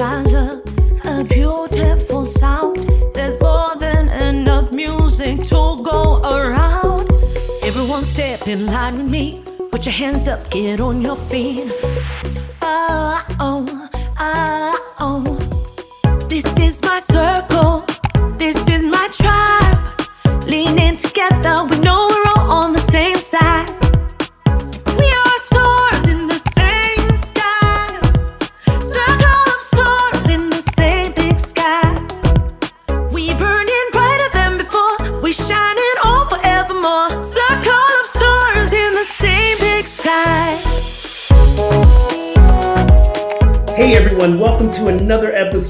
[0.00, 0.34] Voices
[1.04, 2.78] a beautiful sound.
[3.12, 7.06] There's more than enough music to go around.
[7.62, 9.44] Everyone step in line with me.
[9.70, 11.70] Put your hands up, get on your feet.
[12.62, 14.79] Oh, oh, oh.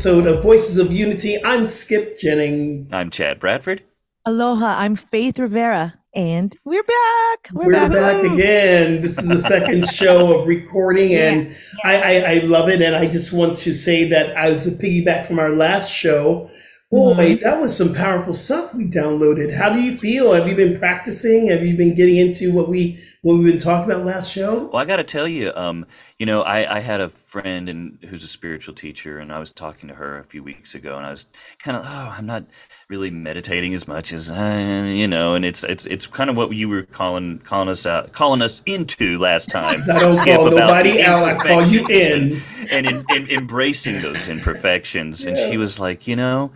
[0.00, 1.44] Episode of Voices of Unity.
[1.44, 2.94] I'm Skip Jennings.
[2.94, 3.82] I'm Chad Bradford.
[4.24, 7.50] Aloha, I'm Faith Rivera, and we're back.
[7.52, 9.02] We're, back, again.
[9.02, 12.80] This is the second show of recording, and I, I, I love it.
[12.80, 16.48] And I just want to say that as a piggyback from our last show,
[16.90, 17.44] boy, Mm-hmm.
[17.44, 19.54] that was some powerful stuff we downloaded.
[19.54, 20.32] How do you feel?
[20.32, 21.48] Have you been practicing?
[21.48, 24.68] Have you been getting into what we what we've been talking about last show?
[24.68, 25.84] Well, I got to tell you, um,
[26.18, 29.52] you know, I, I had a friend and who's a spiritual teacher, and I was
[29.52, 31.26] talking to her a few weeks ago, and I was
[31.62, 32.44] kind of, oh, I'm not
[32.88, 36.68] really meditating as much as, you know, and it's it's it's kind of what you
[36.68, 39.80] were calling calling us out, calling us into last time.
[39.92, 41.24] I don't Skip, call nobody out.
[41.24, 42.40] I call you in.
[42.70, 45.26] and, and, and, and embracing those imperfections.
[45.26, 46.52] And she was like, you know.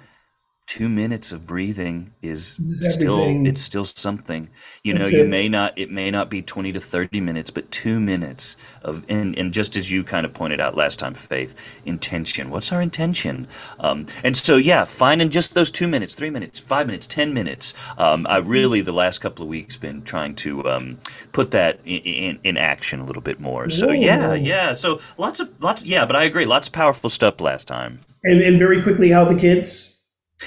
[0.67, 3.47] Two minutes of breathing is It's still everything.
[3.47, 4.49] it's still something.
[4.83, 5.29] You know, you it.
[5.29, 9.39] may not it may not be 20 to 30 minutes, but 2 minutes of and,
[9.39, 11.55] and just as you kind of pointed out last time, Faith,
[11.85, 12.49] intention.
[12.49, 13.47] What's our intention?
[13.79, 17.75] Um, and so yeah, finding just those 2 minutes, 3 minutes, 5 minutes, 10 minutes.
[17.99, 20.99] Um, I really the last couple of weeks been trying to um,
[21.33, 23.69] put that in, in, in action a little bit more.
[23.69, 24.73] So yeah, yeah.
[24.73, 28.01] So lots of lots yeah, but I agree, lots of powerful stuff last time.
[28.25, 29.94] And, and very quickly, how the kids?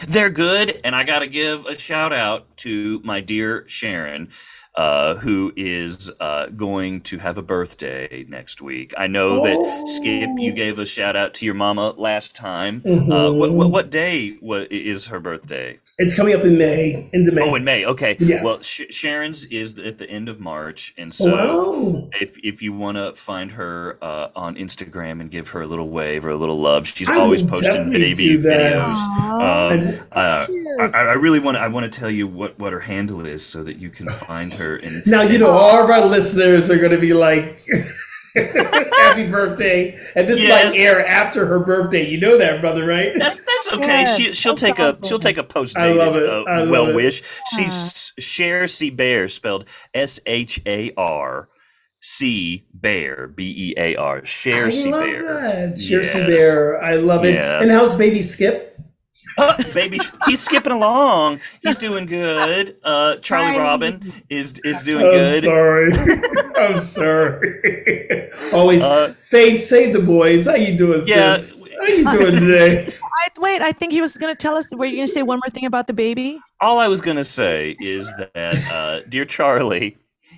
[0.06, 4.30] They're good, and I got to give a shout out to my dear Sharon,
[4.78, 8.94] uh, who is uh, going to have a birthday next week.
[8.96, 12.84] I know that Skip, you gave a shout out to your mama last time.
[12.86, 15.80] Uh, what, what what day wa- is her birthday?
[15.98, 17.42] It's coming up in May, into May.
[17.42, 17.84] Oh, in May.
[17.86, 18.18] Okay.
[18.20, 18.44] Yeah.
[18.44, 22.10] Well, Sh- Sharon's is at the end of March, and so wow.
[22.22, 25.90] if if you want to find her uh, on Instagram and give her a little
[25.90, 28.86] wave or a little love, she's I always posting baby do that.
[28.86, 28.88] videos.
[29.72, 30.46] And- Um, uh,
[30.80, 31.62] I, I really want to.
[31.62, 34.54] I want to tell you what, what her handle is so that you can find
[34.54, 34.67] her.
[34.76, 37.60] And Now you know all of our listeners are going to be like,
[38.36, 40.72] "Happy birthday!" And this Yes.
[40.74, 42.08] might air after her birthday.
[42.08, 43.12] You know that, brother, right?
[43.16, 44.02] That's that's okay.
[44.04, 46.30] Yeah, She she'll no take a she'll take a post I love it.
[46.30, 46.96] uh, I love well it.
[46.96, 47.24] wish.
[47.56, 51.48] She's Cher C Bear spelled S H A R
[52.02, 54.26] C Bear B E A R.
[54.26, 55.24] Cher I C love Bear.
[55.24, 55.76] that.
[55.78, 56.28] Jersey Yes.
[56.28, 56.84] Bear.
[56.84, 57.34] I love it.
[57.34, 57.62] Yeah.
[57.62, 58.78] And how's baby Skip?
[59.38, 61.40] Uh, baby, he's skipping along.
[61.62, 62.78] He's doing good.
[62.84, 63.58] Uh, Charlie Hi.
[63.60, 65.44] Robin is is doing I'm good.
[65.44, 65.92] sorry.
[66.58, 68.32] I'm sorry.
[68.54, 70.46] Always, Uh, Faith, save the boys.
[70.46, 71.36] How you doing, Yeah.
[71.38, 71.64] sis?
[71.80, 72.88] How you doing today?
[72.88, 74.66] I, wait, I think he was going to tell us.
[74.76, 76.40] Were you going to say one more thing about the baby?
[76.60, 79.96] all I was gonna say is that, uh, dear Charlie,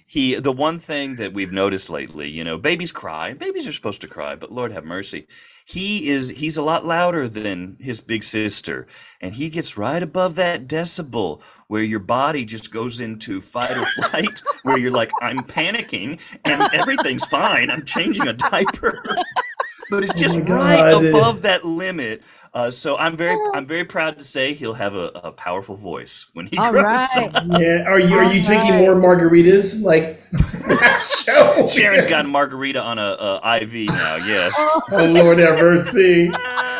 [0.10, 3.34] he the one thing that we've noticed lately, you know, babies cry.
[3.34, 5.28] Babies are supposed to cry, but Lord have mercy.
[5.64, 8.88] He is he's a lot louder than his big sister,
[9.22, 13.86] and he gets right above that decibel where your body just goes into fight or
[13.86, 17.70] flight, where you're like, I'm panicking and everything's fine.
[17.70, 19.04] I'm changing a diaper.
[19.90, 22.24] But it's Oh just my right above that limit.
[22.54, 26.28] Uh, so I'm very, I'm very proud to say he'll have a, a powerful voice
[26.34, 27.10] when he All grows right.
[27.16, 27.36] up.
[27.60, 27.84] Yeah.
[27.88, 28.80] Are you are you All drinking right.
[28.80, 29.84] more margaritas?
[29.84, 30.22] Like
[30.68, 31.68] last show.
[31.68, 33.04] Sharon's got margarita on a,
[33.44, 34.16] a IV now.
[34.18, 34.54] Yes.
[34.92, 36.30] Oh Lord have mercy.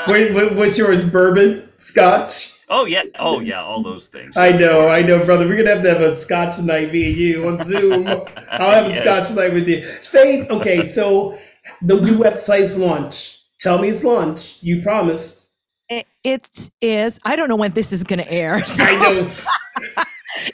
[0.08, 1.04] Wait, what, what's yours?
[1.04, 2.54] Bourbon, Scotch.
[2.70, 3.04] Oh yeah.
[3.20, 3.64] Oh yeah.
[3.64, 4.36] All those things.
[4.38, 5.48] I know, I know, brother.
[5.48, 8.08] We're gonna have to have a Scotch night, me and you on Zoom.
[8.08, 9.00] I'll have a Yes.
[9.00, 9.84] Scotch night with you.
[9.84, 10.50] Faith.
[10.52, 11.38] Okay, so
[11.82, 13.38] the new website's launch.
[13.60, 14.58] Tell me it's launch.
[14.62, 15.50] You promised.
[15.90, 17.20] It, it is.
[17.26, 18.64] I don't know when this is going to air.
[18.66, 19.30] so I know.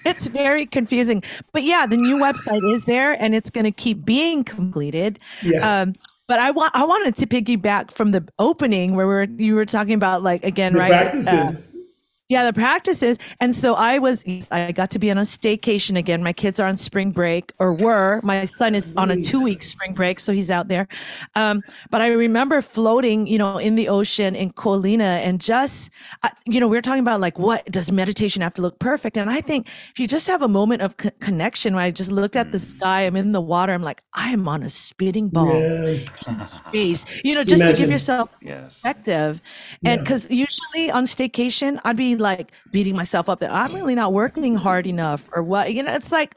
[0.05, 1.23] it's very confusing.
[1.53, 5.19] But yeah, the new website is there, and it's going to keep being completed.
[5.43, 5.81] Yeah.
[5.81, 5.93] Um,
[6.27, 9.65] but I want I wanted to piggyback from the opening where we were you were
[9.65, 11.77] talking about like again the right uh, practices.
[12.27, 13.19] Yeah, the practices.
[13.39, 16.23] And so I was, I got to be on a staycation again.
[16.23, 18.19] My kids are on spring break or were.
[18.23, 20.87] My son is on a two week spring break, so he's out there.
[21.35, 21.61] Um,
[21.91, 25.91] but I remember floating, you know, in the ocean in Ko Olina and just,
[26.23, 29.17] uh, you know, we are talking about like, what does meditation have to look perfect?
[29.17, 32.11] And I think if you just have a moment of co- connection, when I just
[32.11, 35.29] looked at the sky, I'm in the water, I'm like, I am on a spitting
[35.29, 36.47] ball Yeah.
[36.47, 37.91] space, you know, just to give Imagine.
[37.91, 38.73] yourself Yes.
[38.81, 39.41] perspective.
[39.85, 44.13] And because usually on staycation, I'd be like beating myself up that I'm really not
[44.13, 45.73] working hard enough or what.
[45.73, 46.35] You know, it's like,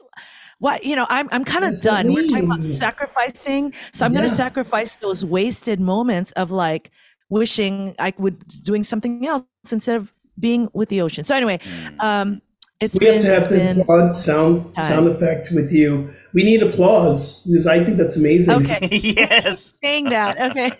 [0.59, 2.13] what, you know, I'm, I'm kind of done.
[2.13, 3.73] We're talking about sacrificing.
[3.93, 6.91] So I'm going to sacrifice those wasted moments of like
[7.29, 11.23] wishing I would doing something else instead of being with the ocean.
[11.23, 11.59] So anyway,
[11.99, 12.41] um,
[12.81, 14.85] it's We been, have to have the been applaud sound time.
[14.85, 16.09] sound effect with you.
[16.33, 18.55] We need applause because I think that's amazing.
[18.65, 18.87] okay.
[18.91, 19.73] yes.
[19.81, 20.51] saying that.
[20.51, 20.71] Okay.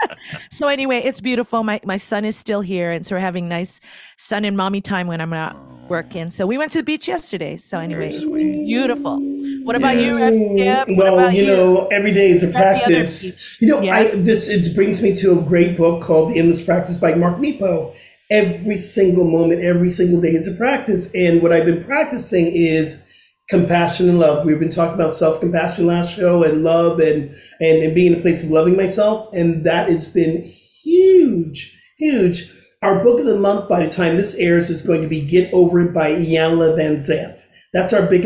[0.50, 1.62] so anyway, it's beautiful.
[1.62, 3.80] My my son is still here, and so we're having nice
[4.16, 5.56] son and mommy time when I'm not
[5.88, 6.30] working.
[6.30, 7.56] So we went to the beach yesterday.
[7.56, 9.20] So anyway, beautiful.
[9.64, 10.88] What about you, Rev Skip?
[10.88, 13.60] What Well, about you know, every day is a practice.
[13.60, 14.14] You know, Yes.
[14.16, 17.38] I this it brings me to a great book called The Endless Practice by Mark
[17.38, 17.92] Nepo.
[18.30, 21.14] Every single moment, every single day is a practice.
[21.14, 23.10] And what I've been practicing is
[23.50, 24.46] compassion and love.
[24.46, 28.22] We've been talking about self-compassion last show and love and and, and being in a
[28.22, 29.32] place of loving myself.
[29.34, 32.50] And that has been huge, huge.
[32.82, 35.52] Our book of the month by the time this airs is going to be Get
[35.52, 37.40] Over It by Iyanla Vanzant.
[37.72, 38.22] That's our big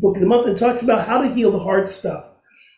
[0.00, 0.46] book of the month.
[0.46, 2.32] It talks about how to heal the hard stuff.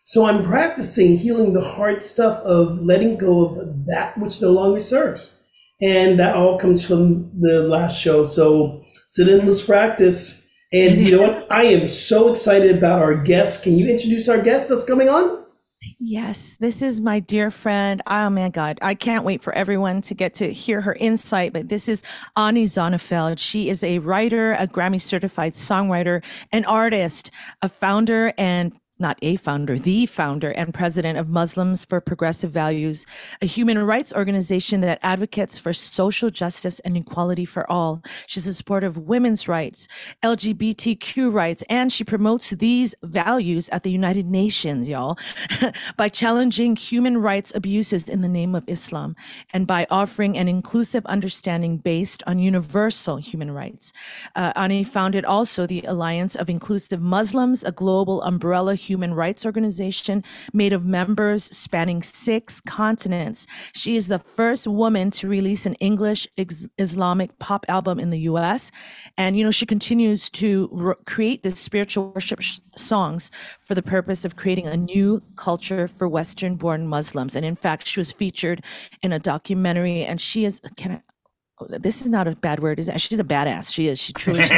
[0.04, 3.56] So I'm practicing healing the hard stuff of letting go of
[3.86, 5.37] that which no longer serves.
[5.80, 8.24] And that all comes from the last show.
[8.24, 10.44] So it's an endless practice.
[10.72, 11.50] And you know what?
[11.50, 13.64] I am so excited about our guest.
[13.64, 15.44] Can you introduce our guest that's coming on?
[16.00, 18.02] Yes, this is my dear friend.
[18.06, 18.78] Oh my God.
[18.82, 21.52] I can't wait for everyone to get to hear her insight.
[21.52, 22.02] But this is
[22.36, 23.38] Ani Zonneveld.
[23.38, 27.30] She is a writer, a Grammy certified songwriter, an artist,
[27.62, 33.06] a founder and not a founder, the founder and president of Muslims for Progressive Values,
[33.40, 38.02] a human rights organization that advocates for social justice and equality for all.
[38.26, 39.88] She's a supporter of women's rights,
[40.22, 45.18] LGBTQ rights, and she promotes these values at the United Nations, y'all,
[45.96, 49.14] by challenging human rights abuses in the name of Islam
[49.52, 53.92] and by offering an inclusive understanding based on universal human rights.
[54.34, 60.24] Uh, Ani founded also the Alliance of Inclusive Muslims, a global umbrella human rights organization
[60.52, 63.46] made of members spanning six continents.
[63.74, 68.20] She is the first woman to release an English ex- Islamic pop album in the
[68.20, 68.70] US.
[69.16, 73.30] And, you know, she continues to r- create this spiritual worship sh- songs
[73.60, 77.36] for the purpose of creating a new culture for Western born Muslims.
[77.36, 78.64] And in fact, she was featured
[79.02, 81.07] in a documentary and she is, can I,
[81.68, 83.00] this is not a bad word, is it?
[83.00, 83.72] She's a badass.
[83.72, 83.98] She is.
[83.98, 84.50] She truly she's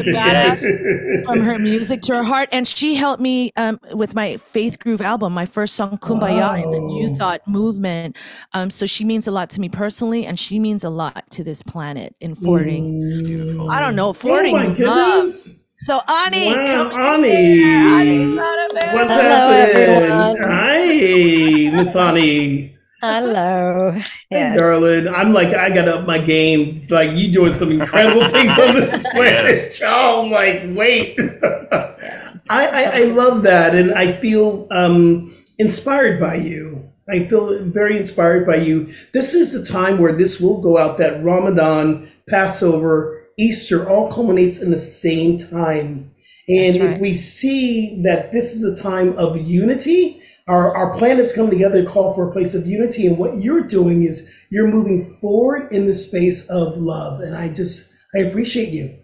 [0.00, 2.48] a badass from her music to her heart.
[2.52, 6.70] And she helped me um, with my Faith Groove album, my first song, Kumbaya, in
[6.70, 8.16] the New Thought movement.
[8.54, 11.44] Um, so she means a lot to me personally, and she means a lot to
[11.44, 13.68] this planet in forwarding.
[13.70, 14.76] I don't know, Oh forwarding my love.
[14.76, 15.66] goodness.
[15.86, 17.62] So Ani, Wow, come Ani.
[17.62, 19.86] Ani's not a bad- What's Hello, happening?
[19.86, 20.42] everyone.
[20.42, 22.76] Hi, Miss Ani.
[23.00, 23.92] Hello.
[23.92, 24.56] Hey, Yes.
[24.58, 25.08] darling.
[25.08, 26.80] I'm like, I got up my game.
[26.90, 29.80] Like, you doing some incredible things on this planet.
[29.84, 31.18] Oh, I'm like, wait.
[31.72, 33.74] I, I, I love that.
[33.74, 36.90] And I feel um, inspired by you.
[37.08, 38.86] I feel very inspired by you.
[39.12, 44.62] This is the time where this will go out that Ramadan, Passover, Easter all culminates
[44.62, 46.10] in the same time.
[46.48, 51.32] And That's if we see that this is a time of unity, our, our planets
[51.34, 53.06] come together to call for a place of unity.
[53.06, 57.20] And what you're doing is you're moving forward in the space of love.
[57.20, 58.98] And I just, I appreciate you.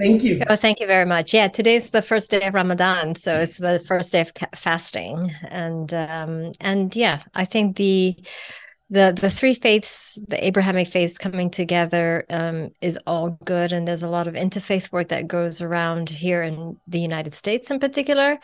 [0.00, 0.42] Thank you.
[0.48, 1.32] Oh, thank you very much.
[1.34, 5.92] Yeah, today's the first day of Ramadan, so it's the first day of fasting, and
[5.92, 8.16] um, and yeah, I think the
[8.88, 14.02] the the three faiths, the Abrahamic faiths coming together, um, is all good, and there's
[14.02, 18.38] a lot of interfaith work that goes around here in the United States, in particular.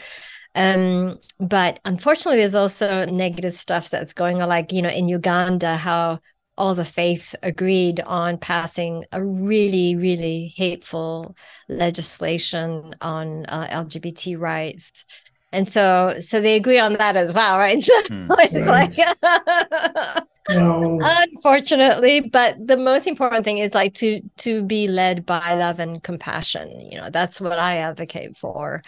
[0.56, 5.76] Um, but unfortunately, there's also negative stuff that's going on, like, you know, in Uganda,
[5.76, 6.20] how
[6.58, 11.36] all the faith agreed on passing a really, really hateful
[11.68, 15.04] legislation on uh, LGBT rights.
[15.52, 17.82] And so, so they agree on that as well, right?
[17.82, 18.32] So Hmm.
[18.40, 18.90] it's Right.
[19.22, 21.20] like, No.
[21.32, 26.02] unfortunately, but the most important thing is like to to be led by love and
[26.02, 26.80] compassion.
[26.90, 28.82] You know, that's what I advocate for.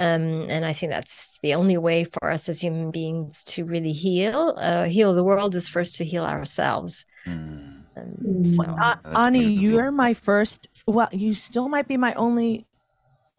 [0.00, 3.92] Um, and I think that's the only way for us as human beings to really
[3.92, 4.54] heal.
[4.56, 7.04] Uh, heal the world is first to heal ourselves.
[7.24, 7.84] Hmm.
[7.96, 10.68] Um, so- Uh, Ani, you're my first.
[10.86, 12.66] Well, you still might be my only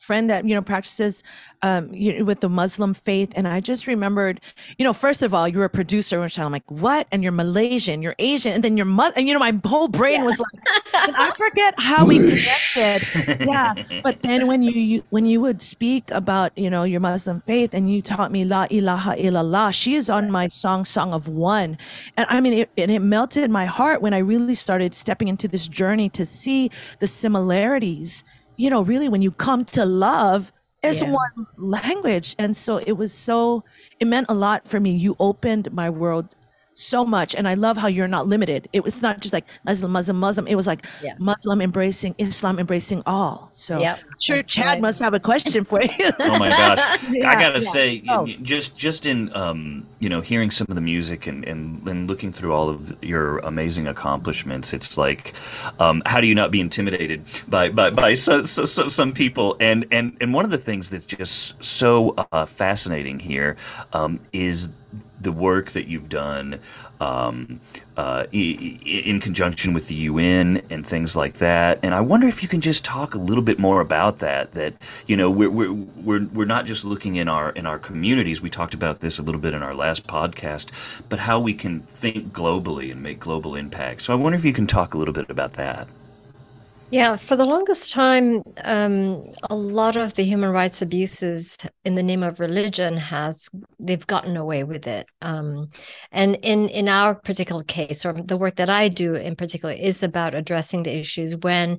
[0.02, 1.24] friend that you know practices
[1.62, 3.32] um you know, with the Muslim faith.
[3.36, 4.42] And I just remembered,
[4.78, 7.08] you know, first of all, you're a producer, which I'm like, what?
[7.12, 8.88] And you're Malaysian, you're Asian, and then you're.
[9.16, 13.46] And you know, my whole brain was like, I forget how we connected.
[13.46, 17.40] yeah, but then when you, you when you would speak about you know your Muslim
[17.40, 21.28] faith and you taught me La ilaha illallah, she is on my song Song of
[21.28, 21.78] One,
[22.18, 25.48] and I mean it, and it melted my heart when I really started stepping into
[25.48, 28.24] this journey to see the similarities.
[28.58, 30.52] You know, really when you come to love.
[30.84, 31.12] It's Yeah.
[31.12, 32.36] one language.
[32.40, 33.64] And so it was so,
[34.00, 34.92] it meant a lot for me.
[34.92, 36.36] You opened my world
[36.74, 37.36] so much.
[37.36, 38.70] And I love how you're not limited.
[38.74, 40.48] It was not just like Muslim, Muslim, Muslim.
[40.48, 41.14] It was like Yeah.
[41.20, 43.50] Muslim embracing, Islam embracing all.
[43.52, 44.82] So Yep, sure, that's Chad right.
[44.82, 45.90] must have a question for you.
[46.20, 47.72] oh my gosh Yeah, i gotta yeah.
[47.72, 48.26] say Oh.
[48.42, 52.32] just just in um you know hearing some of the music and and, and looking
[52.34, 55.34] through all of your amazing accomplishments it's like
[55.80, 59.56] um how do you not be intimidated by by, by so, so, so, some people
[59.60, 63.56] and and and one of the things that's just so uh, fascinating here
[63.94, 64.74] um is
[65.20, 66.60] the work that you've done
[67.00, 67.60] um,
[67.98, 71.80] uh, in conjunction with the UN and things like that.
[71.82, 74.54] And I wonder if you can just talk a little bit more about that.
[74.54, 74.74] That
[75.08, 78.42] you know we're we're we're, we're not just looking in our in our communities.
[78.42, 80.70] We talked about this a little bit in our last podcast,
[81.10, 84.04] but how we can think globally and make global impact.
[84.04, 85.88] So I wonder if you can talk a little bit about that.
[86.92, 92.04] Yeah, for the longest time, um, a lot of the human rights abuses in the
[92.04, 95.08] name of religion has they've gotten away with it.
[95.22, 95.70] Um,
[96.12, 100.04] and in in our particular case, or the work that I do in particular, is
[100.04, 101.78] about addressing the issues when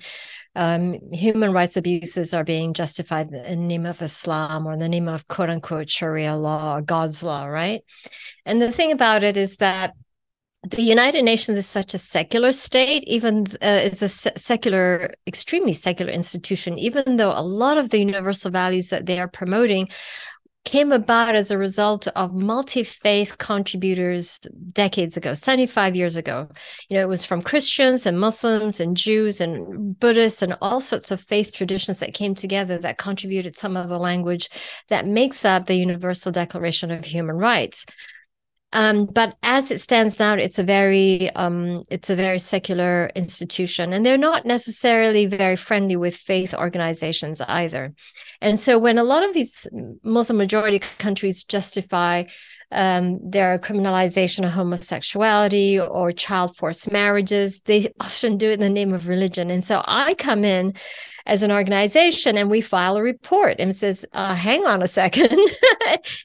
[0.56, 4.88] um, human rights abuses are being justified in the name of Islam or in the
[4.88, 7.82] name of quote unquote Sharia law, God's law, right?
[8.46, 9.92] And the thing about it is that
[10.64, 15.72] the United Nations is such a secular state, even uh, is a se- secular, extremely
[15.72, 19.88] secular institution, even though a lot of the universal values that they are promoting
[20.64, 24.38] came about as a result of multi-faith contributors
[24.72, 26.48] decades ago 75 years ago.
[26.88, 31.10] You know it was from christians and muslims and jews and buddhists and all sorts
[31.10, 34.48] of faith traditions that came together that contributed some of the language
[34.88, 37.84] that makes up the universal declaration of human rights
[38.72, 43.92] um, but as it stands now, it's a very um, it's a very secular institution,
[43.92, 47.92] and they're not necessarily very friendly with faith organizations either.
[48.40, 49.68] And so, when a lot of these
[50.02, 52.24] Muslim majority countries justify
[52.70, 58.70] um, their criminalization of homosexuality or child forced marriages, they often do it in the
[58.70, 59.50] name of religion.
[59.50, 60.74] And so, I come in
[61.26, 65.38] as an organization and we file a report and says uh, hang on a second.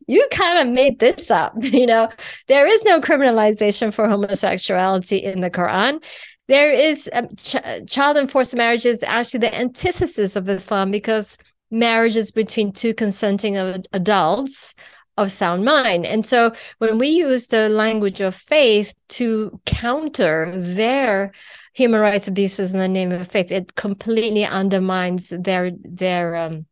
[0.08, 1.54] You kind of made this up.
[1.62, 2.10] You know
[2.48, 6.02] there is no criminalization for homosexuality in the quran.
[6.48, 11.38] There is um, ch- child enforced marriage is actually the antithesis of islam because
[11.70, 14.74] marriage is between two consenting ad- adults
[15.18, 16.06] of sound mind.
[16.06, 21.32] And so when we use the language of faith to counter their
[21.78, 26.66] human rights abuses in the name of faith it completely undermines their their um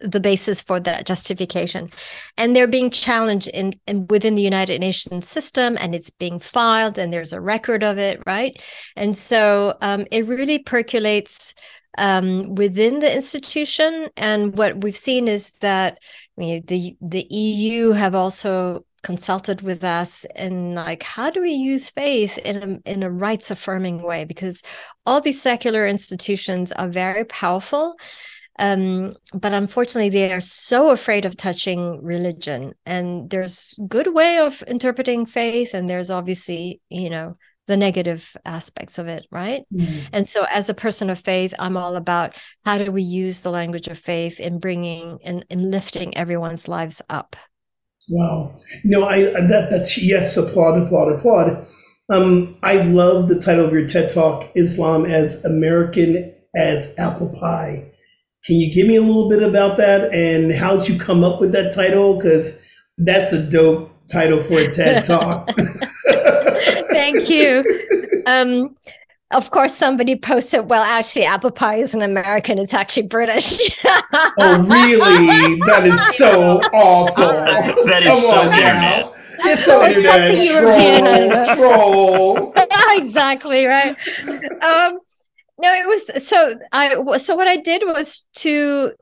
[0.00, 1.90] the basis for that justification.
[2.36, 6.98] And they're being challenged in, in within the united nations system and it's being filed
[6.98, 8.62] and there's a record of it right?
[8.94, 11.54] And so um, it really percolates
[11.96, 14.08] um, within the institution.
[14.16, 15.98] And what we've seen is that
[16.36, 21.52] I mean, the the eu have also consulted with us and like how do we
[21.52, 24.26] use faith in a, in a rights affirming way?
[24.26, 24.62] Because
[25.06, 27.96] all these secular institutions are very powerful
[28.58, 32.74] um, but unfortunately they are so afraid of touching religion.
[32.84, 37.36] And there's good way of interpreting faith and there's obviously you know
[37.68, 39.62] the negative aspects of it right?
[39.72, 40.08] Mm.
[40.12, 42.34] and so as a person of faith i'm all about
[42.64, 47.02] how do we use the language of faith in bringing and in lifting everyone's lives
[47.10, 47.36] up
[48.08, 48.54] Wow.
[48.84, 51.66] No, I that that's yes, applaud, applaud, applaud.
[52.10, 57.86] Um, I love the title of your TED Talk, Islam as American as Apple Pie.
[58.44, 61.38] Can you give me a little bit about that and how did you come up
[61.38, 62.16] with that title?
[62.16, 62.64] Because
[62.96, 65.50] that's a dope title for a TED Talk.
[66.90, 67.62] Thank you.
[68.26, 68.74] Um,
[69.30, 72.58] of course, somebody posted, well, actually, apple pie is an American.
[72.58, 73.70] It's actually British.
[73.84, 75.60] oh, really?
[75.66, 77.26] That is so awful.
[77.84, 79.12] that is Come so internet.
[79.40, 81.56] It's so internet.
[81.56, 82.52] Troll.
[82.52, 82.52] troll.
[82.96, 83.94] exactly, right.
[84.28, 84.98] Um,
[85.60, 88.92] no, it was so I so what I did was to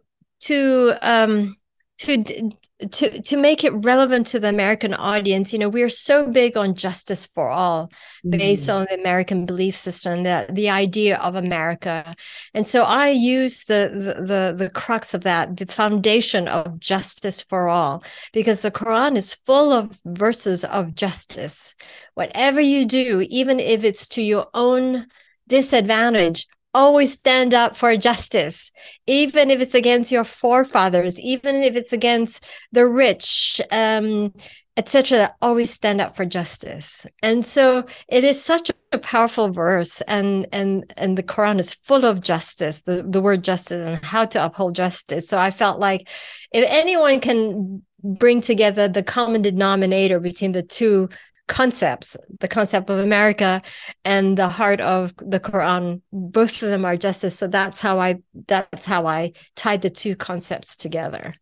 [0.40, 1.56] to um
[1.98, 2.50] to
[2.90, 6.56] to to make it relevant to the American audience, you know, we are so big
[6.56, 7.90] on justice for all,
[8.28, 8.74] based mm.
[8.74, 12.14] on the American belief system, the the idea of America,
[12.52, 17.40] and so I use the, the the the crux of that, the foundation of justice
[17.40, 21.74] for all, because the Quran is full of verses of justice.
[22.14, 25.06] Whatever you do, even if it's to your own
[25.48, 26.46] disadvantage
[26.76, 28.70] always stand up for justice,
[29.06, 34.34] even if it's against your forefathers, even if it's against the rich, um,
[34.76, 35.34] etc.
[35.40, 37.06] Always stand up for justice.
[37.22, 42.04] And so it is such a powerful verse, and and and the Quran is full
[42.04, 45.26] of justice, the, the word justice and how to uphold justice.
[45.28, 46.08] So I felt like
[46.52, 51.08] if anyone can bring together the common denominator between the two
[51.48, 53.62] concepts the concept of america
[54.04, 56.02] and the heart of the quran.
[56.12, 57.38] Both of them are justice.
[57.38, 61.34] So that's how i that's how i tied the two concepts together.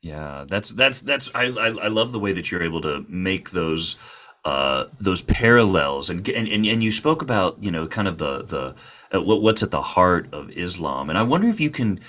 [0.00, 3.50] Yeah that's that's that's i i, I love the way that you're able to make
[3.50, 3.96] those
[4.44, 8.74] uh those parallels and and and you spoke about you know kind of the the
[9.16, 11.08] uh, what's at the heart of islam.
[11.08, 12.00] And i wonder if you can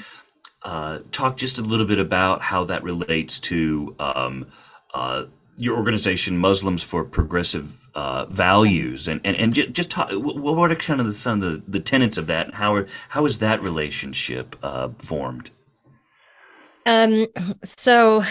[0.63, 4.47] uh talk just a little bit about how that relates to um
[4.95, 5.25] uh
[5.57, 10.09] your organization, Muslims for Progressive uh, Values, and and, and just, talk.
[10.11, 12.47] What are kind of the, some of the, the tenets of that?
[12.47, 15.51] And how are how is that relationship uh, formed?
[16.85, 17.27] Um,
[17.63, 18.23] so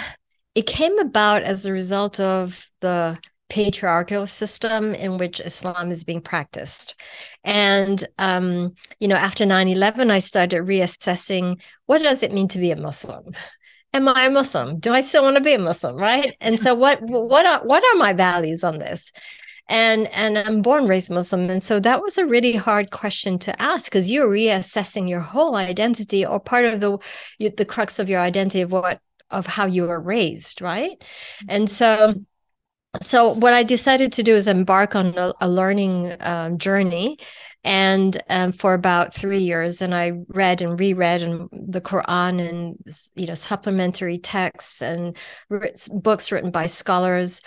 [0.54, 6.22] it came about as a result of the patriarchal system in which Islam is being
[6.22, 6.94] practiced.
[7.44, 12.58] And, um, you know, after 9 11, I started reassessing what does it mean to
[12.58, 13.34] be a Muslim?
[13.94, 14.78] Am I a Muslim?
[14.78, 15.96] Do I still want to be a Muslim?
[15.96, 16.36] Right.
[16.40, 19.12] And so what what are what are my values on this?
[19.68, 21.48] And and I'm born raised Muslim.
[21.50, 25.56] And so that was a really hard question to ask because you're reassessing your whole
[25.56, 26.98] identity or part of the
[27.38, 29.00] the crux of your identity of what
[29.30, 31.02] of how you were raised, right?
[31.48, 32.14] And so
[33.00, 37.18] so what I decided to do is embark on a, a learning um, journey
[37.64, 42.76] and um, for about three years and i read and reread and the quran and
[43.14, 45.16] you know supplementary texts and
[45.92, 47.40] books written by scholars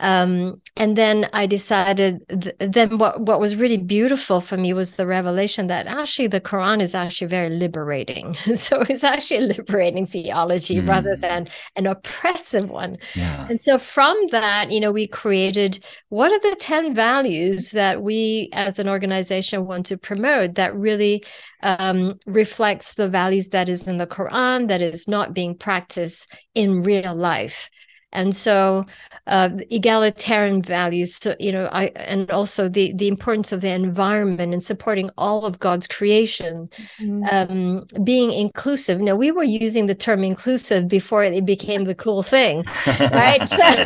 [0.00, 2.24] um, and then I decided.
[2.28, 6.40] Th- then what what was really beautiful for me was the revelation that actually the
[6.40, 8.34] Quran is actually very liberating.
[8.54, 10.88] so it's actually a liberating theology mm.
[10.88, 12.98] rather than an oppressive one.
[13.14, 13.46] Yeah.
[13.48, 18.48] And so from that, you know, we created what are the ten values that we
[18.52, 21.24] as an organization want to promote that really
[21.64, 26.82] um, reflects the values that is in the Quran that is not being practiced in
[26.82, 27.68] real life.
[28.12, 28.86] And so
[29.28, 31.14] uh, egalitarian values.
[31.16, 35.44] So you know i and also the the importance of the environment and supporting all
[35.44, 37.24] of god's creation mm-hmm.
[37.30, 39.00] um, being inclusive.
[39.00, 43.46] Now we were using the term inclusive before it became the cool thing right?
[43.48, 43.58] So,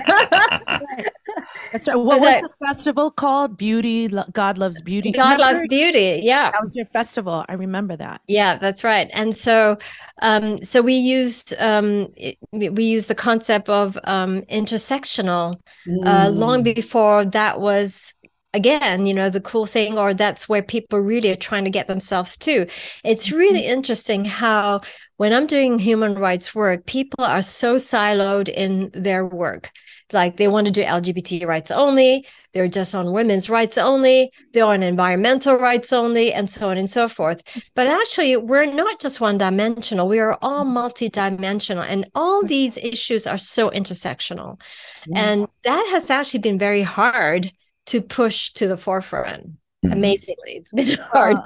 [1.72, 1.96] That's right.
[1.96, 3.56] What was, was the festival called?
[3.56, 4.08] Beauty.
[4.32, 5.12] God loves beauty.
[5.12, 5.42] God remember?
[5.42, 6.20] loves beauty.
[6.22, 7.44] Yeah, that was your festival.
[7.48, 8.20] I remember that.
[8.28, 9.08] Yeah, that's right.
[9.12, 9.78] And so,
[10.20, 12.12] um, so we used um,
[12.52, 15.60] we used the concept of um, intersectional
[16.04, 18.14] uh, long before that was
[18.54, 21.88] again you know the cool thing or that's where people really are trying to get
[21.88, 22.66] themselves to
[23.02, 23.72] it's really mm-hmm.
[23.72, 24.80] interesting how
[25.22, 29.70] when i'm doing human rights work people are so siloed in their work
[30.12, 34.66] like they want to do lgbt rights only they're just on women's rights only they're
[34.66, 37.40] on environmental rights only and so on and so forth
[37.76, 43.24] but actually we're not just one dimensional we are all multidimensional and all these issues
[43.24, 44.60] are so intersectional
[45.06, 45.18] yes.
[45.24, 47.52] and that has actually been very hard
[47.86, 49.46] to push to the forefront.
[49.84, 49.92] Mm-hmm.
[49.92, 51.36] Amazingly, it's been hard.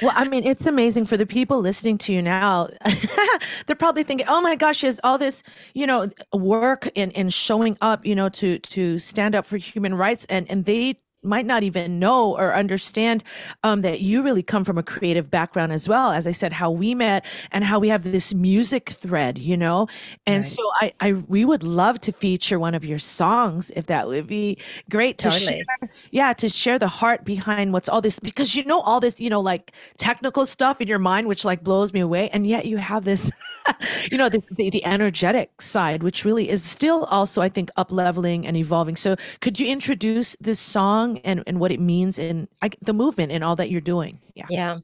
[0.00, 2.68] Well, I mean, it's amazing for the people listening to you now.
[3.66, 5.42] They're probably thinking, "Oh my gosh, is all this,
[5.74, 9.94] you know, work in in showing up, you know, to to stand up for human
[9.94, 13.24] rights." And and they might not even know or understand
[13.64, 16.12] um, that you really come from a creative background as well.
[16.12, 19.88] As I said, how we met and how we have this music thread, you know.
[20.26, 20.46] And right.
[20.46, 24.26] so I, I, we would love to feature one of your songs if that would
[24.26, 24.58] be
[24.90, 25.64] great to totally.
[25.80, 25.90] share.
[26.10, 29.30] Yeah, to share the heart behind what's all this because you know all this, you
[29.30, 32.76] know, like technical stuff in your mind, which like blows me away, and yet you
[32.76, 33.32] have this,
[34.10, 37.92] you know, the, the, the energetic side, which really is still also I think up
[37.92, 38.96] leveling and evolving.
[38.96, 41.18] So could you introduce this song?
[41.24, 44.20] and, and what it means in I, the movement and all that you're doing.
[44.34, 44.46] Yeah.
[44.48, 44.78] Yeah.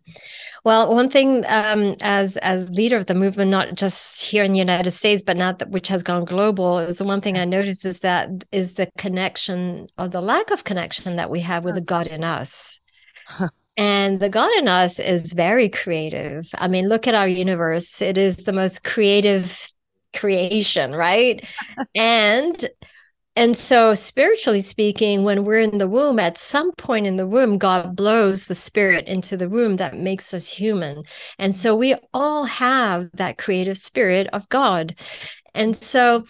[0.64, 4.59] Well, one thing um, as as leader of the movement, not just here in the
[4.59, 7.87] United States, but not that which has gone global, is the one thing I noticed
[7.87, 11.81] is that is the connection or the lack of connection that we have with the
[11.81, 12.81] God in us.
[13.76, 16.48] And the God in us is very creative.
[16.54, 18.00] I mean, look at our universe.
[18.00, 19.68] It is the most creative
[20.14, 21.44] creation, right?
[21.94, 22.64] and
[23.37, 27.58] and so, spiritually speaking, when we're in the womb, at some point in the womb,
[27.58, 31.02] God blows the spirit into the womb that makes us human.
[31.37, 34.94] And so, we all have that creative spirit of God.
[35.52, 36.26] And so,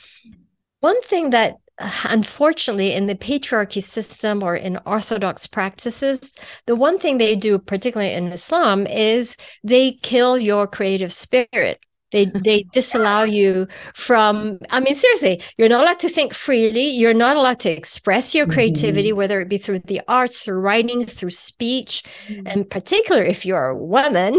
[0.81, 1.57] one thing that
[2.05, 6.33] unfortunately in the patriarchy system or in orthodox practices
[6.67, 11.81] the one thing they do particularly in islam is they kill your creative spirit
[12.15, 14.59] they they disallow you from.
[14.71, 16.87] I mean, seriously, you're not allowed to think freely.
[16.87, 19.19] You're not allowed to express your creativity, mm-hmm.
[19.19, 22.47] whether it be through the arts, through writing, through speech, mm-hmm.
[22.47, 24.39] and particular if you're a woman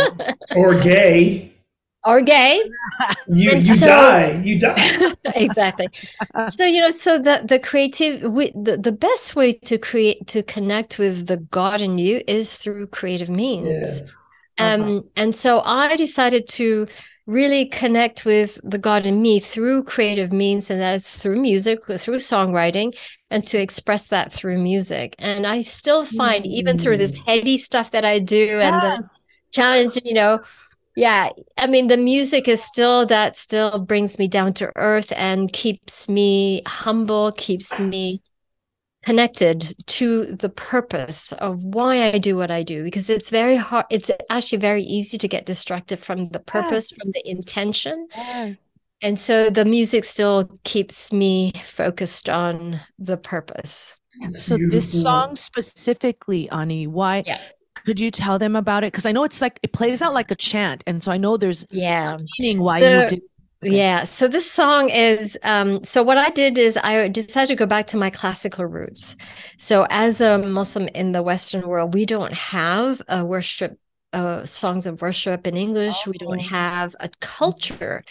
[0.56, 1.52] or gay
[2.04, 2.60] or gay
[3.28, 5.86] you you so, die you die exactly
[6.48, 10.42] so you know so the the creative we, the, the best way to create to
[10.42, 14.00] connect with the god in you is through creative means
[14.58, 14.72] yeah.
[14.72, 15.00] um uh-huh.
[15.16, 16.86] and so i decided to
[17.26, 21.84] really connect with the God in me through creative means, and that is through music,
[21.86, 22.96] through songwriting,
[23.30, 25.14] and to express that through music.
[25.18, 26.48] And I still find, mm.
[26.48, 27.26] even through this mm.
[27.26, 29.18] heady stuff that I do and yes.
[29.18, 30.40] the challenge, you know,
[30.96, 35.52] yeah, I mean, the music is still that still brings me down to earth and
[35.52, 38.22] keeps me humble, keeps me
[39.02, 43.86] connected to the purpose of why I do what I do because it's very hard
[43.90, 46.98] it's actually very easy to get distracted from the purpose yes.
[46.98, 48.70] from the intention yes.
[49.02, 53.98] and so the music still keeps me focused on the purpose
[54.30, 57.40] so this song specifically Ani why yeah.
[57.84, 60.30] Could you tell them about it because I know it's like it plays out like
[60.30, 63.22] a chant and so I know there's yeah meaning why so, you did
[63.62, 64.04] yeah.
[64.04, 67.86] So this song is um, so what I did is I decided to go back
[67.88, 69.16] to my classical roots.
[69.56, 73.78] So as a Muslim in the Western world, we don't have a worship
[74.12, 75.94] uh, songs of worship in English.
[76.06, 78.02] Oh, we don't have a culture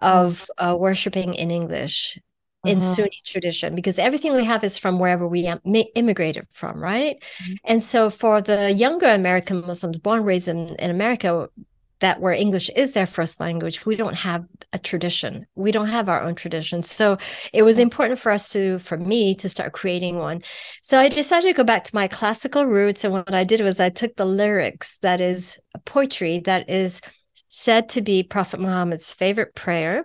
[0.00, 2.18] of uh, worshiping in English
[2.64, 2.94] in uh-huh.
[2.94, 5.50] Sunni tradition because everything we have is from wherever we
[5.94, 7.22] immigrated from, right?
[7.42, 7.52] Mm-hmm.
[7.64, 11.48] And so for the younger American Muslims born raised in, in America,
[12.00, 15.46] that where English is their first language, we don't have a tradition.
[15.54, 16.82] We don't have our own tradition.
[16.82, 17.18] So
[17.52, 20.42] it was important for us to, for me to start creating one.
[20.82, 23.04] So I decided to go back to my classical roots.
[23.04, 27.00] And what I did was I took the lyrics that is poetry that is
[27.48, 30.04] said to be Prophet Muhammad's favorite prayer.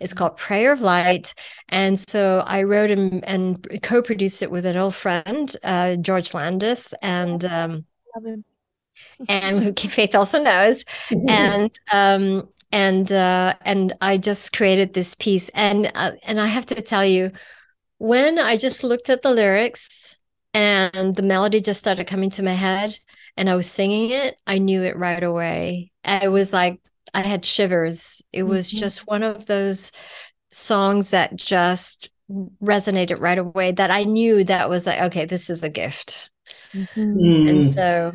[0.00, 1.34] It's called Prayer of Light.
[1.68, 6.34] And so I wrote and, and co produced it with an old friend, uh, George
[6.34, 6.94] Landis.
[7.02, 7.84] And, um,
[9.28, 10.84] and who Faith also knows.
[11.28, 16.66] and um, and uh, and I just created this piece, and uh, and I have
[16.66, 17.32] to tell you,
[17.98, 20.18] when I just looked at the lyrics
[20.54, 22.98] and the melody just started coming to my head,
[23.38, 25.92] and I was singing it, I knew it right away.
[26.04, 26.80] It was like
[27.14, 28.22] I had shivers.
[28.32, 28.78] It was mm-hmm.
[28.78, 29.92] just one of those
[30.50, 32.10] songs that just
[32.62, 36.30] resonated right away that I knew that was like, okay, this is a gift.
[36.74, 37.48] Mm-hmm.
[37.48, 38.12] And so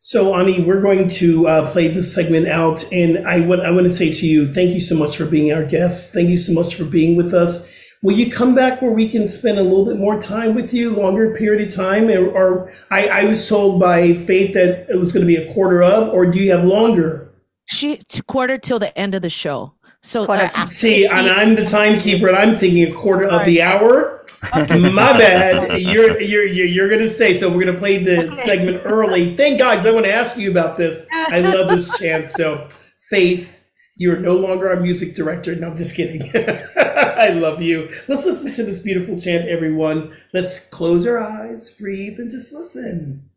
[0.00, 3.88] so, Ani, we're going to uh, play this segment out, and I want I want
[3.88, 6.14] to say to you, thank you so much for being our guest.
[6.14, 7.87] Thank you so much for being with us.
[8.02, 10.90] Will you come back where we can spend a little bit more time with you,
[10.90, 12.08] longer period of time?
[12.08, 15.52] Or, or I, I was told by Faith that it was going to be a
[15.52, 17.28] quarter of, or do you have longer?
[17.66, 19.74] She quarter till the end of the show.
[20.00, 24.24] So uh, see, and I'm the timekeeper, and I'm thinking a quarter of the hour.
[24.54, 24.62] My
[25.18, 25.82] bad.
[25.82, 27.34] You're you're you're, you're going to stay.
[27.34, 29.36] So we're going to play the segment early.
[29.36, 31.06] Thank God, because I want to ask you about this.
[31.12, 32.32] I love this chance.
[32.32, 32.68] So,
[33.10, 33.57] Faith,
[33.98, 35.54] you are no longer our music director.
[35.54, 36.22] No, I'm just kidding.
[36.76, 37.90] I love you.
[38.08, 40.14] Let's listen to this beautiful chant, everyone.
[40.32, 43.27] Let's close our eyes, breathe, and just listen.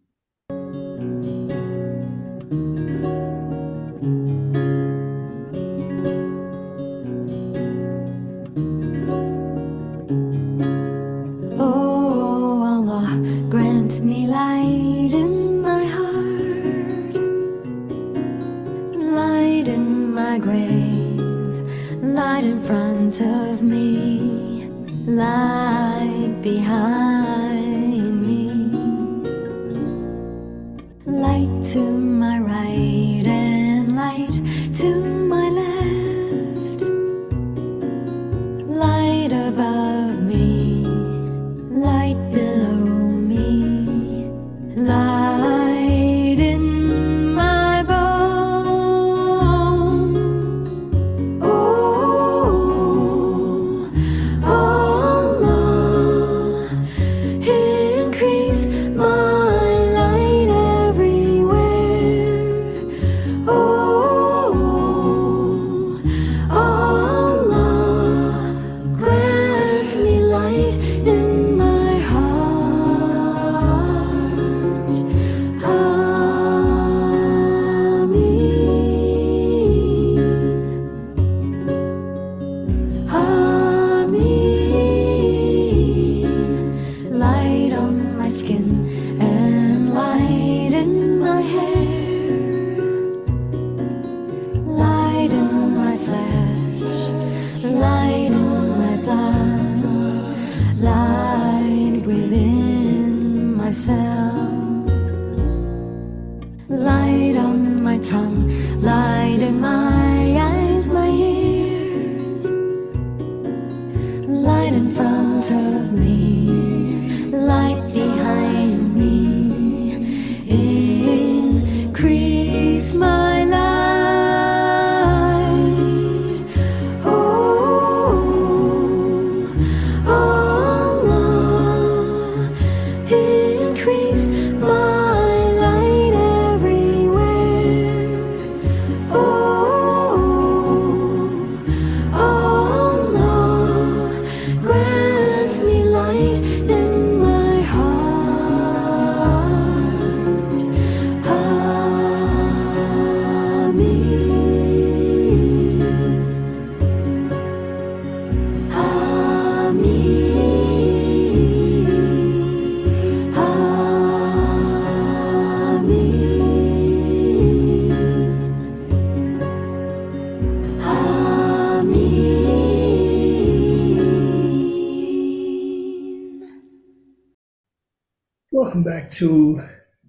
[23.21, 24.67] of me
[25.05, 27.10] lie behind.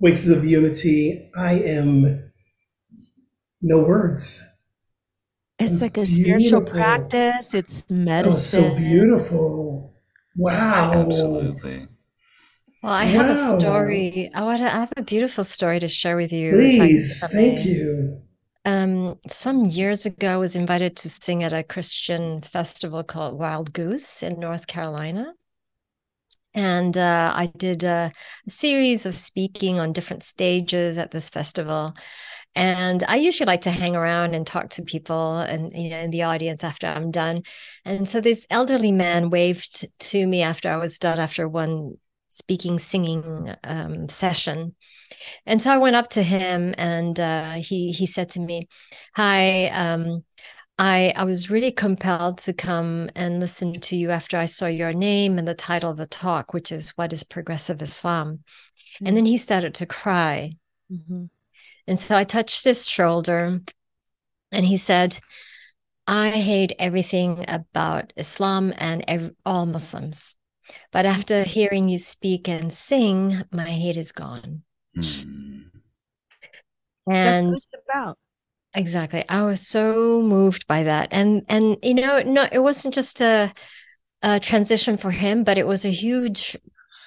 [0.02, 1.30] Voices of Unity.
[1.36, 2.24] I am
[3.60, 4.44] no words.
[5.60, 7.54] It's was like a spiritual practice.
[7.54, 8.32] It's That medicine.
[8.32, 9.94] was so beautiful.
[10.36, 10.92] Wow.
[10.92, 11.86] Absolutely.
[12.82, 14.28] Well, I have a story.
[14.34, 14.64] I want to.
[14.64, 16.50] I have a beautiful story to share with you.
[16.50, 18.20] Please, thank you.
[18.64, 23.72] Um, some years ago, I was invited to sing at a Christian festival called Wild
[23.72, 25.34] Goose in North Carolina.
[26.54, 28.12] And uh, I did a,
[28.48, 31.94] series of speaking on different stages at this festival.
[32.54, 36.10] And I usually like to hang around and talk to people and, you know, in
[36.10, 37.44] the audience after I'm done.
[37.84, 41.94] And so this elderly man waved to me after I was done after one
[42.28, 44.74] speaking, singing um, session.
[45.46, 48.68] And so I went up to him and uh, he he said to me,
[49.14, 50.24] "Hi, um,
[50.82, 54.92] I I was really compelled to come and listen to you after I saw your
[54.92, 58.40] name and the title of the talk, which is what is progressive Islam."
[59.04, 60.56] And then he started to cry,
[60.90, 61.30] Mhm.
[61.86, 63.60] and so I touched his shoulder,
[64.50, 65.20] and he said,
[66.08, 70.34] "I hate everything about Islam and ev- all Muslims."
[70.90, 74.64] But after hearing you speak and sing, my hate is gone.
[74.96, 75.62] Hmm.
[77.06, 78.18] That's And what it's about.
[78.74, 79.24] Exactly.
[79.28, 81.08] I was so moved by that.
[81.10, 83.52] And and you know, no, it wasn't just a
[84.22, 86.56] a transition for him, but it was a huge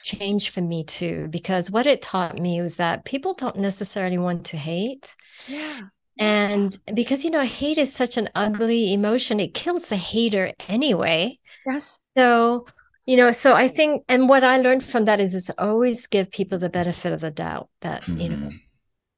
[0.03, 4.45] change for me too, because what it taught me was that people don't necessarily want
[4.47, 5.15] to hate.
[5.47, 5.81] Yeah.
[6.19, 11.39] And because you know, hate is such an ugly emotion, it kills the hater anyway.
[11.65, 11.99] Yes.
[12.17, 12.67] So,
[13.05, 16.31] you know, so I think and what I learned from that is is always give
[16.31, 18.53] people the benefit of the doubt that, you know, Mhm.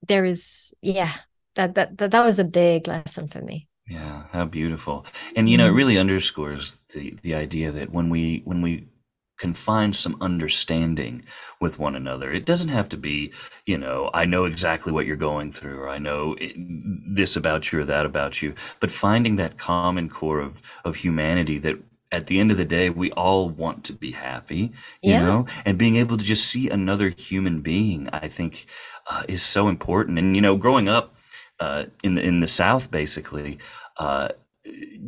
[0.07, 1.13] there is yeah,
[1.57, 3.67] that that that, that was a big lesson for me.
[3.89, 5.05] Yeah, how beautiful.
[5.35, 5.73] And you know, it Mhm.
[5.73, 8.87] really underscores the the idea that when we when we
[9.39, 11.23] can find some understanding
[11.61, 13.31] with one another, it doesn't have to be,
[13.67, 16.55] you know, I know exactly what you're going through, or I know it,
[17.15, 21.57] this about you or that about you, but finding that common core of of humanity
[21.59, 21.77] that
[22.11, 24.71] at the end of the day we all want to be happy,
[25.05, 25.17] you Yeah.
[25.17, 28.65] know, and being able to just see another human being, I think,
[29.07, 30.17] uh, is so important.
[30.19, 31.13] And you know, growing up
[31.59, 33.57] uh, in the in the South, basically,
[33.97, 34.29] uh,